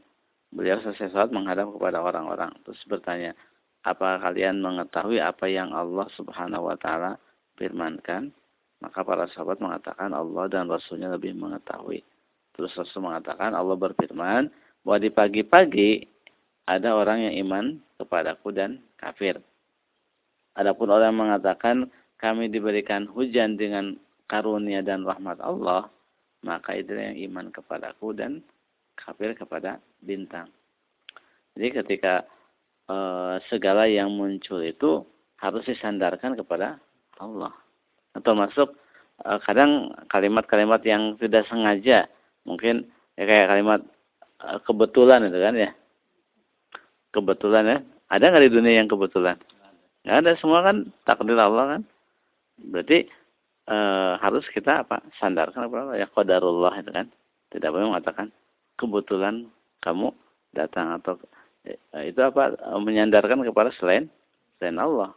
beliau 0.50 0.83
selesai 0.83 1.14
sholat 1.14 1.31
menghadap 1.31 1.70
kepada 1.72 2.02
orang-orang. 2.02 2.50
Terus 2.66 2.81
bertanya 2.90 3.33
apa 3.87 4.18
kalian 4.18 4.59
mengetahui 4.59 5.22
apa 5.22 5.46
yang 5.46 5.70
Allah 5.70 6.11
subhanahu 6.18 6.68
wa 6.68 6.76
ta'ala 6.76 7.14
firmankan? 7.55 8.35
Maka 8.83 9.00
para 9.07 9.24
sahabat 9.33 9.62
mengatakan 9.62 10.12
Allah 10.12 10.44
dan 10.52 10.68
Rasulnya 10.68 11.09
lebih 11.09 11.33
mengetahui. 11.33 12.05
Terus 12.52 12.76
Rasul 12.76 13.09
mengatakan 13.09 13.57
Allah 13.57 13.79
berfirman 13.79 14.52
bahwa 14.85 14.98
di 15.00 15.09
pagi-pagi 15.09 15.90
ada 16.66 16.92
orang 16.98 17.31
yang 17.31 17.35
iman 17.46 17.64
kepadaku 17.96 18.50
dan 18.52 18.83
kafir 18.98 19.38
adapun 20.57 20.88
orang 20.90 21.12
yang 21.12 21.20
mengatakan 21.29 21.76
kami 22.16 22.48
diberikan 22.48 23.05
hujan 23.09 23.61
dengan 23.61 23.96
karunia 24.26 24.81
dan 24.81 25.05
rahmat 25.05 25.38
Allah, 25.40 25.88
maka 26.42 26.76
itu 26.76 26.96
yang 26.96 27.16
iman 27.31 27.52
kepadaku 27.52 28.16
dan 28.16 28.40
kafir 28.96 29.37
kepada 29.37 29.79
bintang. 30.00 30.48
Jadi 31.57 31.68
ketika 31.83 32.24
e, 32.88 32.96
segala 33.48 33.88
yang 33.88 34.12
muncul 34.12 34.61
itu 34.64 35.05
harus 35.40 35.64
disandarkan 35.68 36.37
kepada 36.37 36.81
Allah. 37.20 37.52
Termasuk 38.16 38.72
e, 39.20 39.31
kadang 39.44 39.92
kalimat-kalimat 40.09 40.81
yang 40.85 41.16
tidak 41.20 41.44
sengaja, 41.48 42.09
mungkin 42.48 42.88
ya 43.16 43.24
kayak 43.24 43.48
kalimat 43.52 43.81
e, 44.40 44.48
kebetulan 44.64 45.29
itu 45.29 45.38
kan 45.40 45.55
ya. 45.57 45.70
Kebetulan 47.12 47.64
ya. 47.64 47.79
Ada 48.07 48.24
nggak 48.31 48.44
di 48.48 48.52
dunia 48.52 48.74
yang 48.81 48.88
kebetulan? 48.88 49.37
Nggak 50.07 50.16
ada, 50.22 50.31
semua 50.38 50.61
kan 50.62 50.88
takdir 51.02 51.37
Allah 51.37 51.76
kan. 51.76 51.83
Berarti 52.61 53.09
e, 53.69 53.77
harus 54.21 54.45
kita 54.53 54.85
apa? 54.85 55.03
Sandarkan 55.21 55.69
apa? 55.69 55.97
Ya 55.97 56.09
qadarullah 56.09 56.75
itu 56.81 56.90
kan. 56.92 57.09
Tidak 57.53 57.69
boleh 57.69 57.92
mengatakan 57.92 58.33
kebetulan 58.81 59.49
kamu 59.81 60.12
datang 60.53 60.97
atau 60.99 61.21
Eh, 61.66 62.14
itu 62.14 62.21
apa 62.23 62.55
menyandarkan 62.79 63.42
kepada 63.42 63.75
selain 63.75 64.07
selain 64.59 64.79
Allah. 64.79 65.11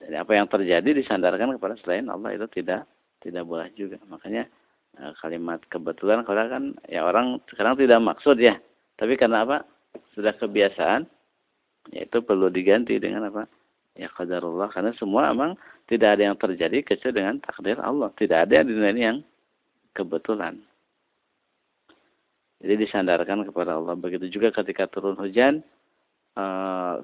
Jadi 0.00 0.16
apa 0.16 0.32
yang 0.32 0.48
terjadi 0.48 0.90
disandarkan 0.96 1.56
kepada 1.56 1.76
selain 1.84 2.08
Allah 2.08 2.32
itu 2.32 2.48
tidak 2.48 2.88
tidak 3.20 3.44
boleh 3.44 3.68
juga. 3.76 4.00
Makanya 4.08 4.48
eh, 4.96 5.12
kalimat 5.20 5.60
kebetulan 5.68 6.24
kalau 6.24 6.48
kan 6.48 6.64
ya 6.88 7.04
orang 7.04 7.40
sekarang 7.52 7.76
tidak 7.76 8.00
maksud 8.00 8.40
ya, 8.40 8.56
tapi 8.96 9.20
karena 9.20 9.44
apa? 9.44 9.68
Sudah 10.16 10.34
kebiasaan, 10.34 11.06
yaitu 11.94 12.24
perlu 12.24 12.48
diganti 12.48 12.96
dengan 12.96 13.28
apa? 13.28 13.44
Ya 13.94 14.10
qadarullah 14.10 14.74
karena 14.74 14.90
semua 14.98 15.30
memang 15.30 15.54
tidak 15.86 16.18
ada 16.18 16.22
yang 16.32 16.36
terjadi 16.38 16.82
kecuali 16.82 17.14
dengan 17.14 17.36
takdir 17.38 17.78
Allah. 17.78 18.10
Tidak 18.18 18.38
ada 18.46 18.66
di 18.66 18.74
dunia 18.74 18.90
ini 18.90 19.02
yang 19.06 19.18
kebetulan. 19.94 20.58
Jadi 22.58 22.74
disandarkan 22.80 23.46
kepada 23.46 23.78
Allah. 23.78 23.94
Begitu 23.94 24.26
juga 24.34 24.50
ketika 24.50 24.90
turun 24.90 25.14
hujan, 25.14 25.62
eh, 26.34 26.96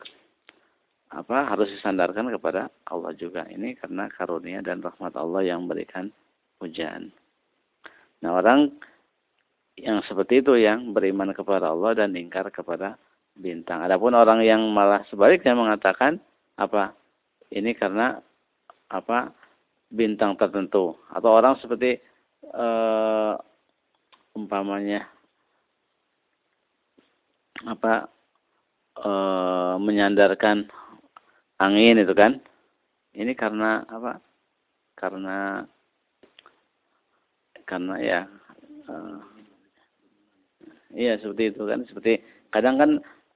apa 1.11 1.37
harus 1.47 1.71
disandarkan 1.75 2.31
kepada 2.35 2.71
Allah 2.87 3.15
juga. 3.15 3.47
Ini 3.47 3.79
karena 3.79 4.11
karunia 4.11 4.63
dan 4.63 4.83
rahmat 4.83 5.15
Allah 5.15 5.43
yang 5.47 5.67
memberikan 5.67 6.11
hujan. 6.59 7.15
Nah 8.23 8.31
orang 8.35 8.71
yang 9.79 10.03
seperti 10.07 10.45
itu 10.45 10.59
yang 10.61 10.93
beriman 10.93 11.33
kepada 11.33 11.73
Allah 11.73 12.05
dan 12.05 12.15
ingkar 12.15 12.51
kepada 12.51 13.01
bintang. 13.35 13.81
Adapun 13.83 14.13
orang 14.13 14.45
yang 14.45 14.61
malah 14.71 15.03
sebaliknya 15.09 15.57
mengatakan 15.57 16.21
apa? 16.61 16.93
Ini 17.49 17.73
karena 17.73 18.21
apa 18.93 19.33
bintang 19.89 20.37
tertentu. 20.37 21.01
Atau 21.09 21.33
orang 21.33 21.57
seperti 21.59 21.97
uh, 22.53 23.35
umpamanya 24.37 25.11
apa 27.61 28.09
e, 28.97 29.11
menyandarkan 29.77 30.65
angin 31.61 32.01
itu 32.01 32.15
kan. 32.17 32.41
Ini 33.13 33.35
karena 33.35 33.85
apa 33.91 34.23
karena 34.97 35.67
karena 37.67 37.95
ya 38.01 38.21
e, 38.89 38.95
iya 40.97 41.21
seperti 41.21 41.53
itu 41.53 41.63
kan. 41.69 41.85
Seperti 41.85 42.23
kadang 42.49 42.81
kan 42.81 42.91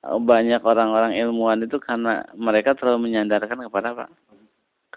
banyak 0.05 0.61
orang-orang 0.61 1.17
ilmuwan 1.17 1.65
itu 1.65 1.81
karena 1.81 2.29
mereka 2.37 2.77
terlalu 2.77 3.09
menyandarkan 3.09 3.65
kepada 3.69 3.97
apa 3.97 4.07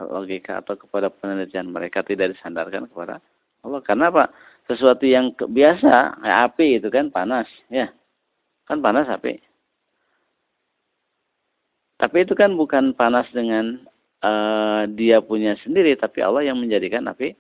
logika 0.04 0.62
atau 0.62 0.78
kepada 0.78 1.10
penelitian 1.10 1.72
mereka 1.72 2.06
tidak 2.06 2.36
disandarkan 2.36 2.86
kepada 2.92 3.24
Allah 3.66 3.82
karena 3.82 4.12
apa 4.14 4.30
sesuatu 4.68 5.08
yang 5.08 5.34
biasa 5.34 6.22
kayak 6.22 6.40
api 6.54 6.68
itu 6.78 6.88
kan 6.92 7.10
panas 7.10 7.48
ya 7.72 7.90
Kan 8.68 8.84
panas 8.84 9.08
api. 9.08 9.40
Tapi 11.98 12.18
itu 12.28 12.36
kan 12.38 12.54
bukan 12.54 12.94
panas 12.94 13.26
dengan 13.32 13.80
uh, 14.22 14.86
dia 14.92 15.24
punya 15.24 15.56
sendiri, 15.64 15.96
tapi 15.98 16.22
Allah 16.22 16.46
yang 16.46 16.60
menjadikan 16.60 17.08
api 17.08 17.34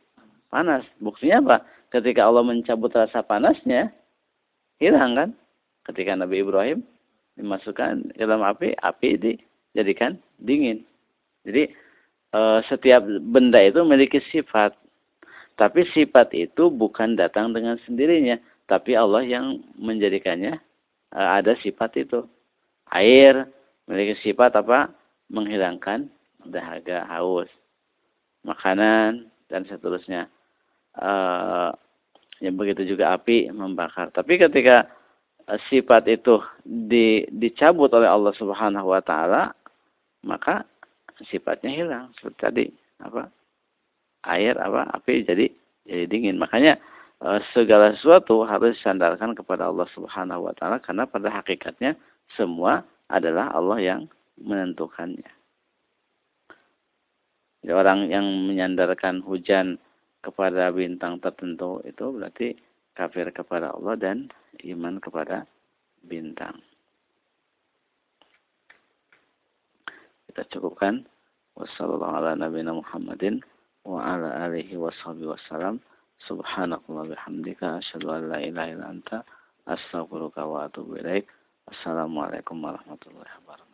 panas. 0.47 0.87
Buktinya 1.03 1.43
apa? 1.43 1.57
Ketika 1.91 2.25
Allah 2.25 2.47
mencabut 2.47 2.89
rasa 2.95 3.21
panasnya, 3.21 3.91
hilang 4.79 5.13
kan? 5.13 5.29
Ketika 5.85 6.15
Nabi 6.15 6.41
Ibrahim 6.41 6.81
dimasukkan 7.37 8.17
ke 8.17 8.23
dalam 8.25 8.43
api, 8.43 8.73
api 8.81 9.07
dijadikan 9.21 10.17
dingin. 10.41 10.83
Jadi 11.45 11.71
uh, 12.33 12.59
setiap 12.67 13.05
benda 13.31 13.61
itu 13.61 13.81
memiliki 13.85 14.19
sifat. 14.33 14.73
Tapi 15.57 15.89
sifat 15.93 16.33
itu 16.37 16.69
bukan 16.69 17.17
datang 17.17 17.49
dengan 17.49 17.81
sendirinya, 17.85 18.37
tapi 18.69 18.93
Allah 18.93 19.25
yang 19.25 19.57
menjadikannya 19.77 20.61
Eh, 21.15 21.29
ada 21.39 21.55
sifat 21.63 21.95
itu. 22.03 22.27
Air 22.91 23.47
memiliki 23.87 24.19
sifat 24.31 24.55
apa? 24.59 24.91
Menghilangkan 25.31 26.07
dahaga, 26.47 27.07
haus. 27.07 27.47
Makanan 28.43 29.27
dan 29.51 29.67
seterusnya. 29.67 30.31
Uh, 30.97 31.69
ya 32.41 32.49
begitu 32.49 32.95
juga 32.95 33.13
api 33.13 33.53
membakar. 33.53 34.09
Tapi 34.09 34.39
ketika 34.39 34.89
sifat 35.71 36.03
itu 36.11 36.43
di, 36.63 37.23
dicabut 37.31 37.87
oleh 37.95 38.09
Allah 38.11 38.35
Subhanahu 38.35 38.91
wa 38.91 38.99
taala, 38.99 39.55
maka 40.27 40.67
sifatnya 41.31 41.71
hilang 41.71 42.05
seperti 42.19 42.39
tadi 42.39 42.65
apa? 42.99 43.31
Air 44.27 44.59
apa? 44.59 44.91
Api 44.91 45.23
jadi 45.23 45.47
jadi 45.87 46.03
dingin. 46.11 46.35
Makanya 46.35 46.75
Eh, 47.17 47.41
segala 47.49 47.97
sesuatu 47.97 48.45
harus 48.45 48.77
sandarkan 48.85 49.33
kepada 49.33 49.65
Allah 49.65 49.89
Subhanahu 49.89 50.45
wa 50.45 50.53
taala 50.53 50.77
karena 50.77 51.09
pada 51.09 51.33
hakikatnya 51.33 51.97
semua 52.37 52.85
adalah 53.09 53.49
Allah 53.57 53.81
yang 53.81 54.01
menentukannya. 54.37 55.25
Jadi 57.65 57.73
orang 57.73 58.13
yang 58.13 58.21
menyandarkan 58.45 59.25
hujan 59.25 59.81
kepada 60.21 60.69
bintang 60.69 61.17
tertentu 61.17 61.81
itu 61.89 62.05
berarti 62.13 62.53
kafir 62.97 63.29
kepada 63.29 63.77
Allah 63.77 63.93
dan 63.93 64.33
iman 64.65 64.97
kepada 64.97 65.45
bintang. 66.01 66.57
Kita 70.25 70.41
cukupkan. 70.49 71.05
Wassalamualaikum 71.53 72.41
warahmatullahi 72.41 73.45
wabarakatuh. 75.37 75.77
Subhanakallah 76.25 77.13
bihamdika 77.13 77.77
asyhadu 77.77 78.09
an 78.09 78.21
la 78.33 78.41
ilaha 78.41 78.73
illa 78.73 78.85
anta 78.89 79.21
astaghfiruka 79.69 80.41
wa 80.49 80.65
atubu 80.65 80.97
ilaik. 80.97 81.29
Assalamualaikum 81.69 82.57
warahmatullahi 82.57 83.29
wabarakatuh. 83.41 83.66